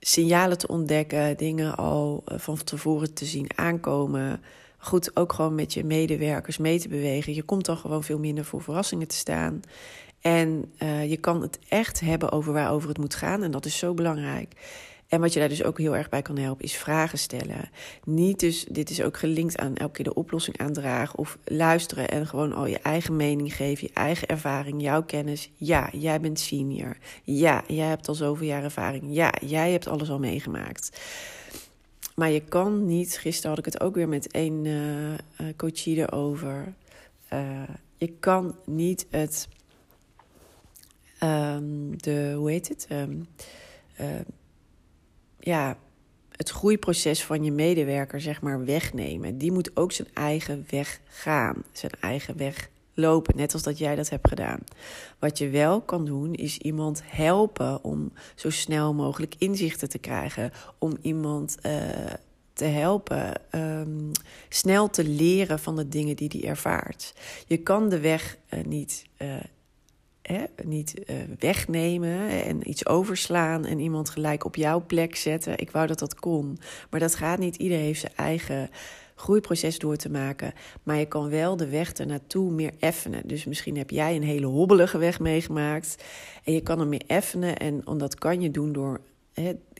signalen 0.00 0.58
te 0.58 0.68
ontdekken, 0.68 1.36
dingen 1.36 1.76
al 1.76 2.24
uh, 2.28 2.38
van 2.38 2.64
tevoren 2.64 3.14
te 3.14 3.24
zien 3.24 3.50
aankomen. 3.54 4.42
Goed, 4.86 5.16
ook 5.16 5.32
gewoon 5.32 5.54
met 5.54 5.72
je 5.74 5.84
medewerkers 5.84 6.58
mee 6.58 6.80
te 6.80 6.88
bewegen. 6.88 7.34
Je 7.34 7.42
komt 7.42 7.64
dan 7.64 7.76
gewoon 7.76 8.04
veel 8.04 8.18
minder 8.18 8.44
voor 8.44 8.62
verrassingen 8.62 9.08
te 9.08 9.16
staan. 9.16 9.62
En 10.20 10.72
uh, 10.82 11.10
je 11.10 11.16
kan 11.16 11.42
het 11.42 11.58
echt 11.68 12.00
hebben 12.00 12.32
over 12.32 12.52
waarover 12.52 12.88
het 12.88 12.98
moet 12.98 13.14
gaan. 13.14 13.42
En 13.42 13.50
dat 13.50 13.64
is 13.64 13.78
zo 13.78 13.94
belangrijk. 13.94 14.52
En 15.08 15.20
wat 15.20 15.32
je 15.32 15.38
daar 15.38 15.48
dus 15.48 15.62
ook 15.62 15.78
heel 15.78 15.96
erg 15.96 16.08
bij 16.08 16.22
kan 16.22 16.38
helpen, 16.38 16.64
is 16.64 16.76
vragen 16.76 17.18
stellen. 17.18 17.70
Niet 18.04 18.40
dus, 18.40 18.64
dit 18.70 18.90
is 18.90 19.02
ook 19.02 19.16
gelinkt 19.16 19.58
aan 19.58 19.76
elke 19.76 19.92
keer 19.92 20.04
de 20.04 20.14
oplossing 20.14 20.58
aandragen 20.58 21.18
of 21.18 21.38
luisteren 21.44 22.08
en 22.08 22.26
gewoon 22.26 22.52
al 22.52 22.66
je 22.66 22.78
eigen 22.78 23.16
mening 23.16 23.54
geven, 23.54 23.86
je 23.86 23.94
eigen 23.94 24.28
ervaring, 24.28 24.82
jouw 24.82 25.02
kennis. 25.02 25.50
Ja, 25.56 25.88
jij 25.92 26.20
bent 26.20 26.40
senior. 26.40 26.96
Ja, 27.24 27.62
jij 27.66 27.86
hebt 27.86 28.08
al 28.08 28.14
zoveel 28.14 28.46
jaar 28.46 28.64
ervaring. 28.64 29.04
Ja, 29.08 29.32
jij 29.40 29.70
hebt 29.70 29.88
alles 29.88 30.10
al 30.10 30.18
meegemaakt. 30.18 31.00
Maar 32.16 32.30
je 32.30 32.40
kan 32.40 32.86
niet, 32.86 33.18
gisteren 33.18 33.50
had 33.50 33.58
ik 33.58 33.72
het 33.72 33.80
ook 33.80 33.94
weer 33.94 34.08
met 34.08 34.34
een 34.34 34.64
uh, 34.64 35.48
coachie. 35.56 35.96
Uh, 35.96 37.62
je 37.96 38.12
kan 38.20 38.56
niet 38.64 39.06
het, 39.10 39.48
um, 41.22 42.02
de, 42.02 42.34
hoe 42.36 42.50
heet 42.50 42.68
het? 42.68 42.86
Um, 42.92 43.26
ja, 45.38 45.78
het 46.30 46.50
groeiproces 46.50 47.24
van 47.24 47.44
je 47.44 47.52
medewerker 47.52 48.20
zeg 48.20 48.40
maar 48.40 48.64
wegnemen. 48.64 49.38
Die 49.38 49.52
moet 49.52 49.76
ook 49.76 49.92
zijn 49.92 50.08
eigen 50.14 50.64
weg 50.70 51.00
gaan, 51.04 51.62
zijn 51.72 51.92
eigen 52.00 52.36
weg 52.36 52.70
lopen, 52.96 53.36
net 53.36 53.52
als 53.52 53.62
dat 53.62 53.78
jij 53.78 53.94
dat 53.94 54.08
hebt 54.08 54.28
gedaan. 54.28 54.58
Wat 55.18 55.38
je 55.38 55.48
wel 55.48 55.80
kan 55.80 56.04
doen, 56.04 56.34
is 56.34 56.58
iemand 56.58 57.02
helpen 57.04 57.84
om 57.84 58.12
zo 58.34 58.50
snel 58.50 58.94
mogelijk 58.94 59.34
inzichten 59.38 59.88
te 59.88 59.98
krijgen, 59.98 60.52
om 60.78 60.96
iemand 61.00 61.56
uh, 61.62 61.72
te 62.52 62.64
helpen 62.64 63.40
um, 63.54 64.10
snel 64.48 64.90
te 64.90 65.04
leren 65.04 65.58
van 65.58 65.76
de 65.76 65.88
dingen 65.88 66.16
die 66.16 66.30
hij 66.40 66.50
ervaart. 66.50 67.14
Je 67.46 67.56
kan 67.56 67.88
de 67.88 68.00
weg 68.00 68.36
uh, 68.50 68.64
niet 68.64 69.04
hè, 70.22 70.44
niet 70.64 70.94
wegnemen 71.38 72.28
en 72.28 72.68
iets 72.68 72.86
overslaan 72.86 73.64
en 73.64 73.78
iemand 73.78 74.10
gelijk 74.10 74.44
op 74.44 74.56
jouw 74.56 74.84
plek 74.86 75.16
zetten. 75.16 75.58
Ik 75.58 75.70
wou 75.70 75.86
dat 75.86 75.98
dat 75.98 76.14
kon, 76.14 76.58
maar 76.90 77.00
dat 77.00 77.14
gaat 77.14 77.38
niet. 77.38 77.56
Ieder 77.56 77.78
heeft 77.78 78.00
zijn 78.00 78.16
eigen 78.16 78.70
groeiproces 79.16 79.78
door 79.78 79.96
te 79.96 80.10
maken. 80.10 80.52
Maar 80.82 80.96
je 80.96 81.06
kan 81.06 81.28
wel 81.28 81.56
de 81.56 81.68
weg 81.68 81.92
ernaartoe 81.92 82.50
meer 82.50 82.72
effenen. 82.78 83.28
Dus 83.28 83.44
misschien 83.44 83.76
heb 83.76 83.90
jij 83.90 84.16
een 84.16 84.22
hele 84.22 84.46
hobbelige 84.46 84.98
weg 84.98 85.20
meegemaakt. 85.20 86.04
En 86.44 86.52
je 86.52 86.60
kan 86.60 86.78
hem 86.78 86.88
meer 86.88 87.04
effenen. 87.06 87.56
En 87.56 87.82
dat 87.98 88.14
kan 88.14 88.40
je 88.40 88.50
doen 88.50 88.72
door 88.72 89.00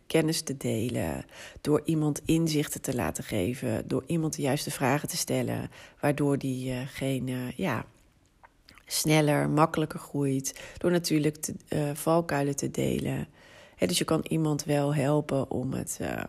kennis 0.07 0.43
te 0.43 0.57
delen, 0.57 1.25
door 1.61 1.81
iemand 1.85 2.21
inzichten 2.25 2.81
te 2.81 2.95
laten 2.95 3.25
geven, 3.25 3.88
door 3.88 4.05
iemand 4.07 4.37
de 4.37 4.43
juiste 4.43 4.71
vragen 4.71 5.09
te 5.09 5.16
stellen, 5.16 5.71
waardoor 6.00 6.38
diegene 6.38 7.33
uh, 7.33 7.50
ja, 7.57 7.85
sneller, 8.87 9.50
makkelijker 9.50 9.99
groeit, 9.99 10.61
door 10.78 10.90
natuurlijk 10.90 11.37
te, 11.37 11.55
uh, 11.69 11.90
valkuilen 11.95 12.57
te 12.57 12.71
delen. 12.71 13.28
dus 13.78 13.99
je 13.99 14.05
kan 14.05 14.25
iemand 14.28 14.64
wel 14.64 14.95
helpen 14.95 15.50
om 15.50 15.73
het 15.73 15.97
ja, 16.00 16.26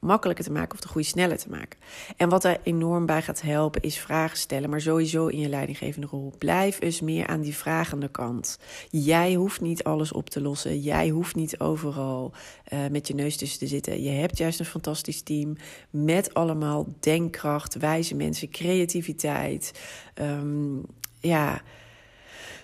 makkelijker 0.00 0.44
te 0.44 0.52
maken 0.52 0.72
of 0.74 0.80
de 0.80 0.88
groei 0.88 1.04
sneller 1.04 1.38
te 1.38 1.50
maken. 1.50 1.78
En 2.16 2.28
wat 2.28 2.42
daar 2.42 2.58
enorm 2.62 3.06
bij 3.06 3.22
gaat 3.22 3.40
helpen 3.40 3.82
is 3.82 3.98
vragen 3.98 4.38
stellen, 4.38 4.70
maar 4.70 4.80
sowieso 4.80 5.26
in 5.26 5.38
je 5.38 5.48
leidinggevende 5.48 6.06
rol. 6.06 6.32
Blijf 6.38 6.80
eens 6.80 7.00
meer 7.00 7.26
aan 7.26 7.40
die 7.40 7.56
vragende 7.56 8.08
kant. 8.08 8.58
Jij 8.90 9.34
hoeft 9.34 9.60
niet 9.60 9.84
alles 9.84 10.12
op 10.12 10.30
te 10.30 10.40
lossen. 10.40 10.80
Jij 10.80 11.08
hoeft 11.08 11.34
niet 11.34 11.60
overal 11.60 12.32
uh, 12.72 12.78
met 12.90 13.06
je 13.08 13.14
neus 13.14 13.36
tussen 13.36 13.58
te 13.58 13.66
zitten. 13.66 14.02
Je 14.02 14.10
hebt 14.10 14.38
juist 14.38 14.58
een 14.58 14.66
fantastisch 14.66 15.22
team 15.22 15.56
met 15.90 16.34
allemaal 16.34 16.86
denkkracht, 17.00 17.74
wijze 17.74 18.14
mensen, 18.14 18.50
creativiteit. 18.50 19.80
Um, 20.14 20.86
ja, 21.20 21.60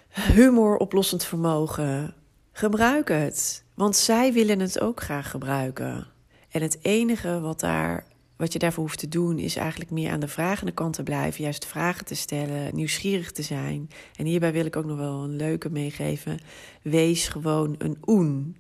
humor, 0.08 0.76
oplossend 0.76 1.24
vermogen. 1.24 2.14
Gebruik 2.52 3.08
het. 3.08 3.64
Want 3.74 3.96
zij 3.96 4.32
willen 4.32 4.60
het 4.60 4.80
ook 4.80 5.02
graag 5.02 5.30
gebruiken. 5.30 6.13
En 6.54 6.62
het 6.62 6.78
enige 6.82 7.40
wat, 7.40 7.60
daar, 7.60 8.06
wat 8.36 8.52
je 8.52 8.58
daarvoor 8.58 8.84
hoeft 8.84 8.98
te 8.98 9.08
doen, 9.08 9.38
is 9.38 9.56
eigenlijk 9.56 9.90
meer 9.90 10.10
aan 10.10 10.20
de 10.20 10.28
vragende 10.28 10.72
kant 10.72 10.94
te 10.94 11.02
blijven. 11.02 11.42
Juist 11.42 11.66
vragen 11.66 12.04
te 12.04 12.14
stellen, 12.14 12.74
nieuwsgierig 12.74 13.32
te 13.32 13.42
zijn. 13.42 13.90
En 14.16 14.24
hierbij 14.26 14.52
wil 14.52 14.64
ik 14.64 14.76
ook 14.76 14.84
nog 14.84 14.96
wel 14.96 15.22
een 15.22 15.36
leuke 15.36 15.70
meegeven. 15.70 16.38
Wees 16.82 17.28
gewoon 17.28 17.74
een 17.78 17.96
oen. 18.06 18.56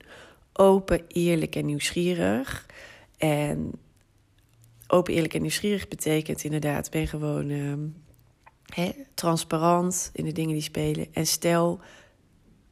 Open, 0.52 1.04
eerlijk 1.08 1.56
en 1.56 1.66
nieuwsgierig. 1.66 2.66
En 3.16 3.72
open, 4.86 5.14
eerlijk 5.14 5.34
en 5.34 5.40
nieuwsgierig 5.40 5.88
betekent 5.88 6.44
inderdaad, 6.44 6.90
ben 6.90 7.06
gewoon 7.06 7.50
uh, 7.50 8.88
transparant 9.14 10.10
in 10.12 10.24
de 10.24 10.32
dingen 10.32 10.52
die 10.52 10.62
spelen. 10.62 11.06
En 11.12 11.26
stel 11.26 11.80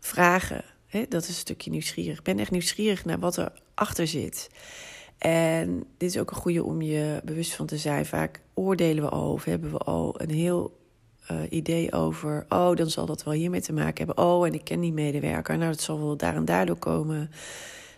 vragen. 0.01 0.65
dat 1.09 1.23
is 1.23 1.29
een 1.29 1.35
stukje 1.35 1.71
nieuwsgierig. 1.71 2.23
Ben 2.23 2.39
echt 2.39 2.51
nieuwsgierig 2.51 3.05
naar 3.05 3.19
wat 3.19 3.37
er 3.37 3.53
achter 3.75 4.07
zit. 4.07 4.49
En 5.23 5.85
dit 5.97 6.11
is 6.11 6.19
ook 6.19 6.31
een 6.31 6.37
goede 6.37 6.65
om 6.65 6.83
je 6.83 7.21
bewust 7.25 7.55
van 7.55 7.67
te 7.67 7.77
zijn. 7.77 8.07
Vaak 8.07 8.41
oordelen 8.55 9.05
we 9.05 9.11
al 9.11 9.33
of 9.33 9.45
hebben 9.45 9.71
we 9.71 9.79
al 9.79 10.21
een 10.21 10.31
heel 10.31 10.79
uh, 11.31 11.39
idee 11.49 11.93
over. 11.93 12.47
Oh, 12.49 12.77
dan 12.77 12.91
zal 12.91 13.07
dat 13.07 13.25
wel 13.25 13.35
hiermee 13.35 13.61
te 13.61 13.73
maken 13.73 14.07
hebben. 14.07 14.25
Oh, 14.25 14.47
en 14.47 14.55
ik 14.55 14.65
ken 14.65 14.81
die 14.81 14.93
medewerker. 14.93 15.59
Nou, 15.59 15.71
dat 15.71 15.81
zal 15.81 15.99
wel 15.99 16.17
daar 16.17 16.35
en 16.35 16.45
daardoor 16.45 16.77
komen. 16.77 17.31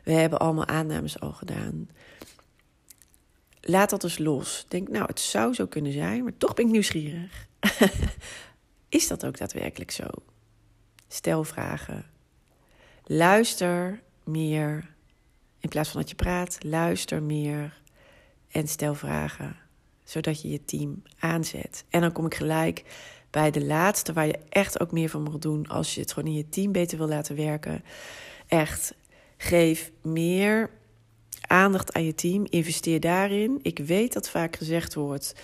We 0.02 0.12
hebben 0.12 0.38
allemaal 0.38 0.66
aannames 0.66 1.20
al 1.20 1.32
gedaan. 1.32 1.88
Laat 3.60 3.90
dat 3.90 4.00
dus 4.00 4.18
los. 4.18 4.64
Denk, 4.68 4.88
nou, 4.88 5.06
het 5.06 5.20
zou 5.20 5.54
zo 5.54 5.66
kunnen 5.66 5.92
zijn, 5.92 6.22
maar 6.22 6.36
toch 6.38 6.54
ben 6.54 6.64
ik 6.64 6.70
nieuwsgierig. 6.70 7.46
is 8.88 9.08
dat 9.08 9.26
ook 9.26 9.38
daadwerkelijk 9.38 9.90
zo? 9.90 10.06
Stel 11.08 11.44
vragen. 11.44 12.04
Luister 13.04 14.02
meer 14.24 14.93
in 15.64 15.70
plaats 15.70 15.90
van 15.90 16.00
dat 16.00 16.10
je 16.10 16.16
praat, 16.16 16.58
luister 16.60 17.22
meer 17.22 17.80
en 18.50 18.68
stel 18.68 18.94
vragen, 18.94 19.56
zodat 20.04 20.42
je 20.42 20.48
je 20.48 20.64
team 20.64 21.02
aanzet. 21.18 21.84
En 21.88 22.00
dan 22.00 22.12
kom 22.12 22.26
ik 22.26 22.34
gelijk 22.34 22.84
bij 23.30 23.50
de 23.50 23.64
laatste, 23.64 24.12
waar 24.12 24.26
je 24.26 24.38
echt 24.48 24.80
ook 24.80 24.92
meer 24.92 25.08
van 25.08 25.22
mag 25.22 25.38
doen 25.38 25.66
als 25.66 25.94
je 25.94 26.00
het 26.00 26.12
gewoon 26.12 26.28
in 26.28 26.36
je 26.36 26.48
team 26.48 26.72
beter 26.72 26.98
wil 26.98 27.08
laten 27.08 27.36
werken. 27.36 27.84
Echt, 28.46 28.94
geef 29.36 29.90
meer 30.02 30.70
aandacht 31.40 31.92
aan 31.92 32.04
je 32.04 32.14
team, 32.14 32.46
investeer 32.48 33.00
daarin. 33.00 33.58
Ik 33.62 33.78
weet 33.78 34.12
dat 34.12 34.30
vaak 34.30 34.56
gezegd 34.56 34.94
wordt. 34.94 35.34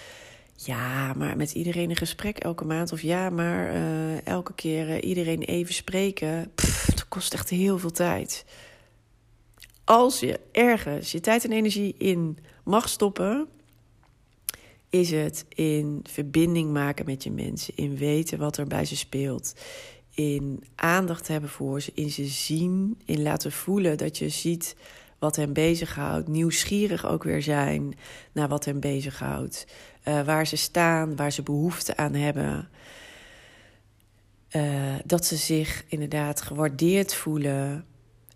Ja, 0.54 1.12
maar 1.14 1.36
met 1.36 1.52
iedereen 1.52 1.90
een 1.90 1.96
gesprek 1.96 2.38
elke 2.38 2.64
maand. 2.64 2.92
Of 2.92 3.02
ja, 3.02 3.30
maar 3.30 3.74
uh, 3.74 4.26
elke 4.26 4.54
keer 4.54 4.88
uh, 4.88 5.08
iedereen 5.08 5.42
even 5.42 5.74
spreken. 5.74 6.52
Dat 6.86 7.08
kost 7.08 7.34
echt 7.34 7.48
heel 7.48 7.78
veel 7.78 7.90
tijd 7.90 8.44
als 9.90 10.20
je 10.20 10.40
ergens 10.52 11.12
je 11.12 11.20
tijd 11.20 11.44
en 11.44 11.52
energie 11.52 11.94
in 11.98 12.38
mag 12.64 12.88
stoppen, 12.88 13.48
is 14.90 15.10
het 15.10 15.44
in 15.48 16.04
verbinding 16.08 16.72
maken 16.72 17.04
met 17.04 17.22
je 17.22 17.30
mensen, 17.30 17.76
in 17.76 17.96
weten 17.96 18.38
wat 18.38 18.56
er 18.56 18.66
bij 18.66 18.84
ze 18.84 18.96
speelt, 18.96 19.54
in 20.14 20.64
aandacht 20.74 21.28
hebben 21.28 21.50
voor 21.50 21.80
ze, 21.80 21.90
in 21.94 22.10
ze 22.10 22.24
zien, 22.24 22.98
in 23.04 23.22
laten 23.22 23.52
voelen 23.52 23.98
dat 23.98 24.18
je 24.18 24.28
ziet 24.28 24.76
wat 25.18 25.36
hen 25.36 25.52
bezighoudt, 25.52 26.28
nieuwsgierig 26.28 27.06
ook 27.06 27.24
weer 27.24 27.42
zijn 27.42 27.94
naar 28.32 28.48
wat 28.48 28.64
hen 28.64 28.80
bezighoudt, 28.80 29.66
uh, 30.08 30.22
waar 30.22 30.46
ze 30.46 30.56
staan, 30.56 31.16
waar 31.16 31.32
ze 31.32 31.42
behoefte 31.42 31.96
aan 31.96 32.14
hebben. 32.14 32.68
Uh, 34.56 34.94
dat 35.04 35.26
ze 35.26 35.36
zich 35.36 35.84
inderdaad 35.88 36.40
gewaardeerd 36.40 37.14
voelen, 37.14 37.84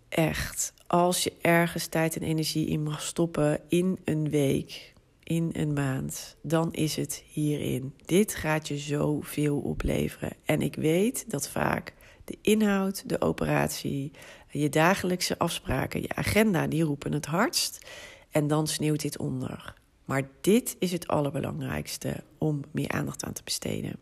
echt 0.09 0.73
als 0.87 1.23
je 1.23 1.33
ergens 1.41 1.87
tijd 1.87 2.15
en 2.15 2.21
energie 2.21 2.67
in 2.67 2.83
mag 2.83 3.01
stoppen 3.01 3.59
in 3.67 3.99
een 4.03 4.29
week, 4.29 4.93
in 5.23 5.49
een 5.53 5.73
maand, 5.73 6.35
dan 6.41 6.73
is 6.73 6.95
het 6.95 7.23
hierin. 7.27 7.93
Dit 8.05 8.35
gaat 8.35 8.67
je 8.67 8.77
zoveel 8.77 9.57
opleveren. 9.57 10.33
En 10.45 10.61
ik 10.61 10.75
weet 10.75 11.25
dat 11.27 11.49
vaak 11.49 11.93
de 12.25 12.37
inhoud, 12.41 13.09
de 13.09 13.21
operatie, 13.21 14.11
je 14.49 14.69
dagelijkse 14.69 15.37
afspraken, 15.37 16.01
je 16.01 16.15
agenda, 16.15 16.67
die 16.67 16.83
roepen 16.83 17.11
het 17.11 17.25
hardst. 17.25 17.85
En 18.31 18.47
dan 18.47 18.67
sneeuwt 18.67 19.01
dit 19.01 19.17
onder. 19.17 19.73
Maar 20.05 20.27
dit 20.41 20.75
is 20.79 20.91
het 20.91 21.07
allerbelangrijkste 21.07 22.23
om 22.37 22.61
meer 22.71 22.89
aandacht 22.89 23.23
aan 23.23 23.33
te 23.33 23.43
besteden. 23.43 23.95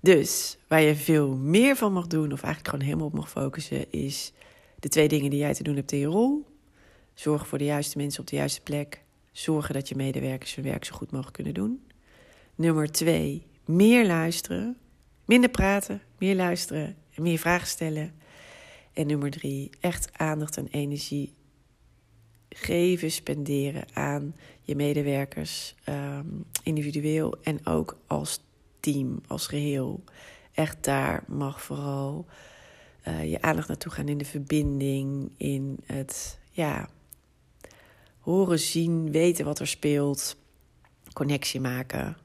Dus 0.00 0.58
waar 0.68 0.80
je 0.80 0.96
veel 0.96 1.36
meer 1.36 1.76
van 1.76 1.92
mag 1.92 2.06
doen, 2.06 2.32
of 2.32 2.42
eigenlijk 2.42 2.68
gewoon 2.68 2.84
helemaal 2.84 3.06
op 3.06 3.12
mag 3.12 3.30
focussen, 3.30 3.92
is 3.92 4.32
de 4.86 4.92
twee 4.92 5.08
dingen 5.08 5.30
die 5.30 5.38
jij 5.38 5.54
te 5.54 5.62
doen 5.62 5.76
hebt 5.76 5.92
in 5.92 5.98
je 5.98 6.06
rol. 6.06 6.46
Zorgen 7.14 7.46
voor 7.46 7.58
de 7.58 7.64
juiste 7.64 7.96
mensen 7.96 8.20
op 8.20 8.26
de 8.26 8.36
juiste 8.36 8.60
plek. 8.60 9.02
Zorgen 9.32 9.74
dat 9.74 9.88
je 9.88 9.94
medewerkers 9.96 10.54
hun 10.54 10.64
werk 10.64 10.84
zo 10.84 10.94
goed 10.94 11.10
mogelijk 11.10 11.34
kunnen 11.34 11.54
doen. 11.54 11.86
Nummer 12.54 12.90
twee, 12.90 13.46
meer 13.64 14.06
luisteren. 14.06 14.76
Minder 15.24 15.50
praten, 15.50 16.02
meer 16.18 16.34
luisteren 16.34 16.96
en 17.14 17.22
meer 17.22 17.38
vragen 17.38 17.66
stellen. 17.66 18.14
En 18.92 19.06
nummer 19.06 19.30
drie, 19.30 19.70
echt 19.80 20.08
aandacht 20.12 20.56
en 20.56 20.68
energie 20.70 21.32
geven, 22.48 23.10
spenderen 23.10 23.84
aan 23.92 24.34
je 24.62 24.76
medewerkers, 24.76 25.74
um, 25.88 26.44
individueel 26.62 27.34
en 27.42 27.66
ook 27.66 27.98
als 28.06 28.40
team, 28.80 29.20
als 29.26 29.46
geheel. 29.46 30.04
Echt 30.52 30.84
daar 30.84 31.24
mag 31.26 31.62
vooral 31.62 32.26
uh, 33.08 33.30
je 33.30 33.42
aandacht 33.42 33.68
naartoe 33.68 33.92
gaan 33.92 34.08
in 34.08 34.18
de 34.18 34.24
verbinding, 34.24 35.32
in 35.36 35.78
het 35.84 36.38
ja, 36.50 36.88
horen, 38.18 38.58
zien, 38.58 39.10
weten 39.10 39.44
wat 39.44 39.58
er 39.58 39.66
speelt, 39.66 40.36
connectie 41.12 41.60
maken. 41.60 42.16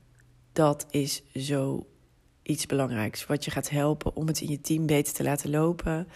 Dat 0.53 0.85
is 0.89 1.23
zo 1.35 1.85
iets 2.43 2.65
belangrijks. 2.65 3.25
Wat 3.25 3.45
je 3.45 3.51
gaat 3.51 3.69
helpen 3.69 4.15
om 4.15 4.27
het 4.27 4.41
in 4.41 4.49
je 4.49 4.61
team 4.61 4.85
beter 4.85 5.13
te 5.13 5.23
laten 5.23 5.49
lopen. 5.49 6.07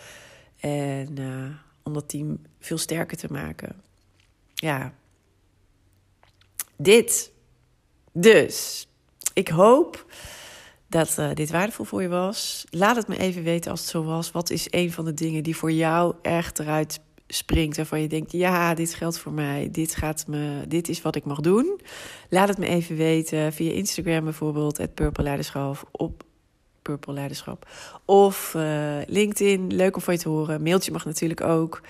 En 0.60 1.20
uh, 1.20 1.50
om 1.84 1.94
dat 1.94 2.10
team 2.10 2.42
veel 2.60 2.78
sterker 2.78 3.18
te 3.18 3.32
maken. 3.32 3.82
Ja. 4.54 4.94
Dit. 6.76 7.32
Dus. 8.12 8.88
Ik 9.34 9.48
hoop 9.48 10.06
dat 10.96 11.16
uh, 11.20 11.30
dit 11.34 11.52
waardevol 11.52 11.86
voor 11.86 12.02
je 12.02 12.08
was. 12.08 12.66
Laat 12.70 12.96
het 12.96 13.08
me 13.08 13.18
even 13.18 13.44
weten 13.44 13.72
als 13.72 13.80
het 13.80 13.90
zo 13.90 14.04
was. 14.04 14.32
Wat 14.32 14.50
is 14.50 14.68
een 14.70 14.92
van 14.92 15.06
de 15.06 15.14
dingen 15.14 15.44
die 15.44 15.56
voor 15.56 15.72
jou 15.72 16.16
echt 16.22 16.60
eruit 16.60 17.00
springt, 17.28 17.78
waarvan 17.78 18.02
je 18.02 18.08
denkt: 18.08 18.32
ja, 18.32 18.74
dit 18.74 18.94
geldt 18.94 19.20
voor 19.20 19.32
mij, 19.32 19.70
dit, 19.72 19.96
gaat 19.96 20.28
me, 20.28 20.64
dit 20.68 20.90
is 20.90 21.02
wat 21.02 21.16
ik 21.16 21.26
mag 21.26 21.40
doen. 21.40 21.80
Laat 22.30 22.48
het 22.48 22.58
me 22.58 22.68
even 22.68 22.96
weten 22.96 23.54
via 23.54 23.72
Instagram 23.72 24.24
bijvoorbeeld, 24.24 24.78
het 24.78 24.94
Purple 24.94 25.24
Leiderschap 25.24 25.90
op 25.92 26.24
Purple 26.82 27.14
Leiderschap. 27.14 27.70
Of 28.06 28.54
uh, 28.56 28.98
LinkedIn, 29.08 29.74
leuk 29.74 29.96
om 29.96 30.02
van 30.02 30.14
je 30.14 30.20
te 30.20 30.30
horen. 30.30 30.64
Mailtje 30.64 30.92
mag 30.92 31.06
natuurlijk 31.06 31.42
ook. 31.42 31.82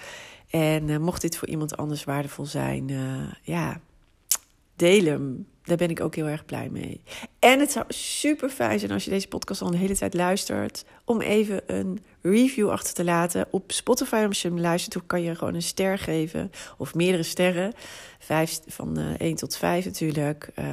En 0.50 0.88
uh, 0.88 0.98
mocht 0.98 1.22
dit 1.22 1.38
voor 1.38 1.48
iemand 1.48 1.78
anders 1.78 2.04
waardevol 2.04 2.46
zijn, 2.46 2.92
ja, 3.42 3.80
deel 4.76 5.06
hem 5.06 5.48
daar 5.66 5.78
ben 5.78 5.90
ik 5.90 6.02
ook 6.02 6.16
heel 6.16 6.28
erg 6.28 6.46
blij 6.46 6.70
mee. 6.72 7.02
En 7.40 7.60
het 7.60 7.72
zou 7.72 7.86
super 7.88 8.50
fijn 8.50 8.80
zijn 8.80 8.92
als 8.92 9.04
je 9.04 9.10
deze 9.10 9.28
podcast 9.28 9.62
al 9.62 9.68
een 9.68 9.78
hele 9.78 9.98
tijd 9.98 10.14
luistert. 10.14 10.86
Om 11.06 11.22
even 11.22 11.62
een 11.66 12.04
review 12.22 12.70
achter 12.70 12.94
te 12.94 13.04
laten. 13.04 13.48
Op 13.50 13.72
Spotify, 13.72 14.26
als 14.28 14.42
je 14.42 14.48
hem 14.48 14.60
luistert, 14.60 15.06
kan 15.06 15.22
je 15.22 15.36
gewoon 15.36 15.54
een 15.54 15.62
ster 15.62 15.98
geven. 15.98 16.52
Of 16.78 16.96
meerdere 16.96 17.24
sterren. 17.24 17.74
Vijf, 18.20 18.60
van 18.68 19.00
uh, 19.00 19.14
eh, 19.14 19.20
1 19.20 19.36
tot 19.36 19.58
5 19.58 19.86
natuurlijk. 19.86 20.50
Uh, 20.60 20.66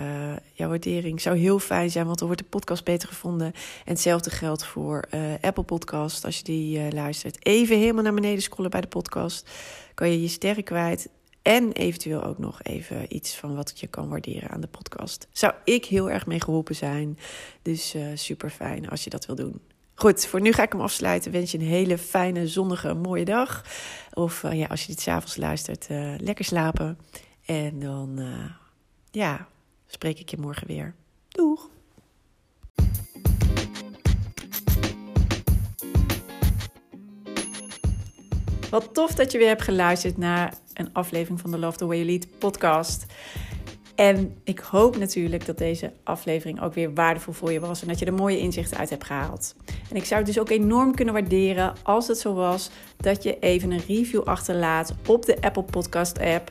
jouw 0.52 0.68
waardering 0.68 1.20
zou 1.20 1.36
heel 1.36 1.58
fijn 1.58 1.90
zijn, 1.90 2.06
want 2.06 2.18
dan 2.18 2.26
wordt 2.26 2.42
de 2.42 2.48
podcast 2.48 2.84
beter 2.84 3.08
gevonden. 3.08 3.46
En 3.84 3.92
hetzelfde 3.92 4.30
geldt 4.30 4.64
voor 4.64 5.04
uh, 5.14 5.20
Apple 5.40 5.64
Podcast. 5.64 6.24
Als 6.24 6.36
je 6.36 6.44
die 6.44 6.92
luistert, 6.92 7.46
even 7.46 7.78
helemaal 7.78 8.02
naar 8.02 8.14
beneden 8.14 8.42
scrollen 8.42 8.70
bij 8.70 8.80
de 8.80 8.86
podcast. 8.86 9.50
Kan 9.94 10.10
je 10.10 10.22
je 10.22 10.28
sterren 10.28 10.64
kwijt. 10.64 11.08
En 11.42 11.72
eventueel 11.72 12.22
ook 12.22 12.38
nog 12.38 12.62
even 12.62 13.16
iets 13.16 13.36
van 13.36 13.54
wat 13.54 13.80
je 13.80 13.86
kan 13.86 14.08
waarderen 14.08 14.50
aan 14.50 14.60
de 14.60 14.66
podcast. 14.66 15.28
Zou 15.32 15.54
ik 15.64 15.84
heel 15.84 16.10
erg 16.10 16.26
mee 16.26 16.40
geholpen 16.40 16.74
zijn. 16.74 17.18
Dus 17.62 17.94
uh, 17.94 18.06
super 18.14 18.50
fijn 18.50 18.88
als 18.88 19.04
je 19.04 19.10
dat 19.10 19.26
wil 19.26 19.34
doen. 19.34 19.60
Goed, 19.94 20.26
voor 20.26 20.40
nu 20.40 20.52
ga 20.52 20.62
ik 20.62 20.72
hem 20.72 20.80
afsluiten. 20.80 21.32
Wens 21.32 21.50
je 21.50 21.58
een 21.58 21.64
hele 21.64 21.98
fijne, 21.98 22.48
zonnige, 22.48 22.94
mooie 22.94 23.24
dag. 23.24 23.64
Of 24.12 24.42
uh, 24.42 24.58
ja, 24.58 24.66
als 24.66 24.80
je 24.80 24.86
dit 24.86 25.00
s'avonds 25.00 25.36
luistert, 25.36 25.88
uh, 25.90 26.14
lekker 26.18 26.44
slapen. 26.44 26.98
En 27.44 27.78
dan, 27.78 28.20
ja, 29.10 29.48
spreek 29.86 30.18
ik 30.18 30.30
je 30.30 30.38
morgen 30.38 30.66
weer. 30.66 30.94
Doeg! 31.28 31.70
Wat 38.70 38.94
tof 38.94 39.14
dat 39.14 39.32
je 39.32 39.38
weer 39.38 39.48
hebt 39.48 39.62
geluisterd 39.62 40.16
naar 40.16 40.54
een 40.74 40.92
aflevering 40.92 41.40
van 41.40 41.50
de 41.50 41.58
Love 41.58 41.76
the 41.76 41.86
Way 41.86 41.96
You 41.96 42.08
Lead 42.08 42.38
podcast. 42.38 43.06
En 43.94 44.36
ik 44.44 44.58
hoop 44.58 44.96
natuurlijk 44.96 45.46
dat 45.46 45.58
deze 45.58 45.92
aflevering 46.04 46.62
ook 46.62 46.74
weer 46.74 46.94
waardevol 46.94 47.32
voor 47.32 47.52
je 47.52 47.60
was 47.60 47.82
en 47.82 47.88
dat 47.88 47.98
je 47.98 48.04
er 48.04 48.14
mooie 48.14 48.38
inzichten 48.38 48.78
uit 48.78 48.90
hebt 48.90 49.04
gehaald. 49.04 49.54
En 49.90 49.96
ik 49.96 50.04
zou 50.04 50.20
het 50.20 50.26
dus 50.34 50.38
ook 50.38 50.50
enorm 50.50 50.94
kunnen 50.94 51.14
waarderen 51.14 51.72
als 51.82 52.08
het 52.08 52.18
zo 52.18 52.34
was 52.34 52.70
dat 52.96 53.22
je 53.22 53.38
even 53.38 53.70
een 53.70 53.82
review 53.86 54.22
achterlaat 54.22 54.94
op 55.06 55.24
de 55.24 55.36
Apple 55.40 55.62
Podcast 55.62 56.20
app 56.20 56.50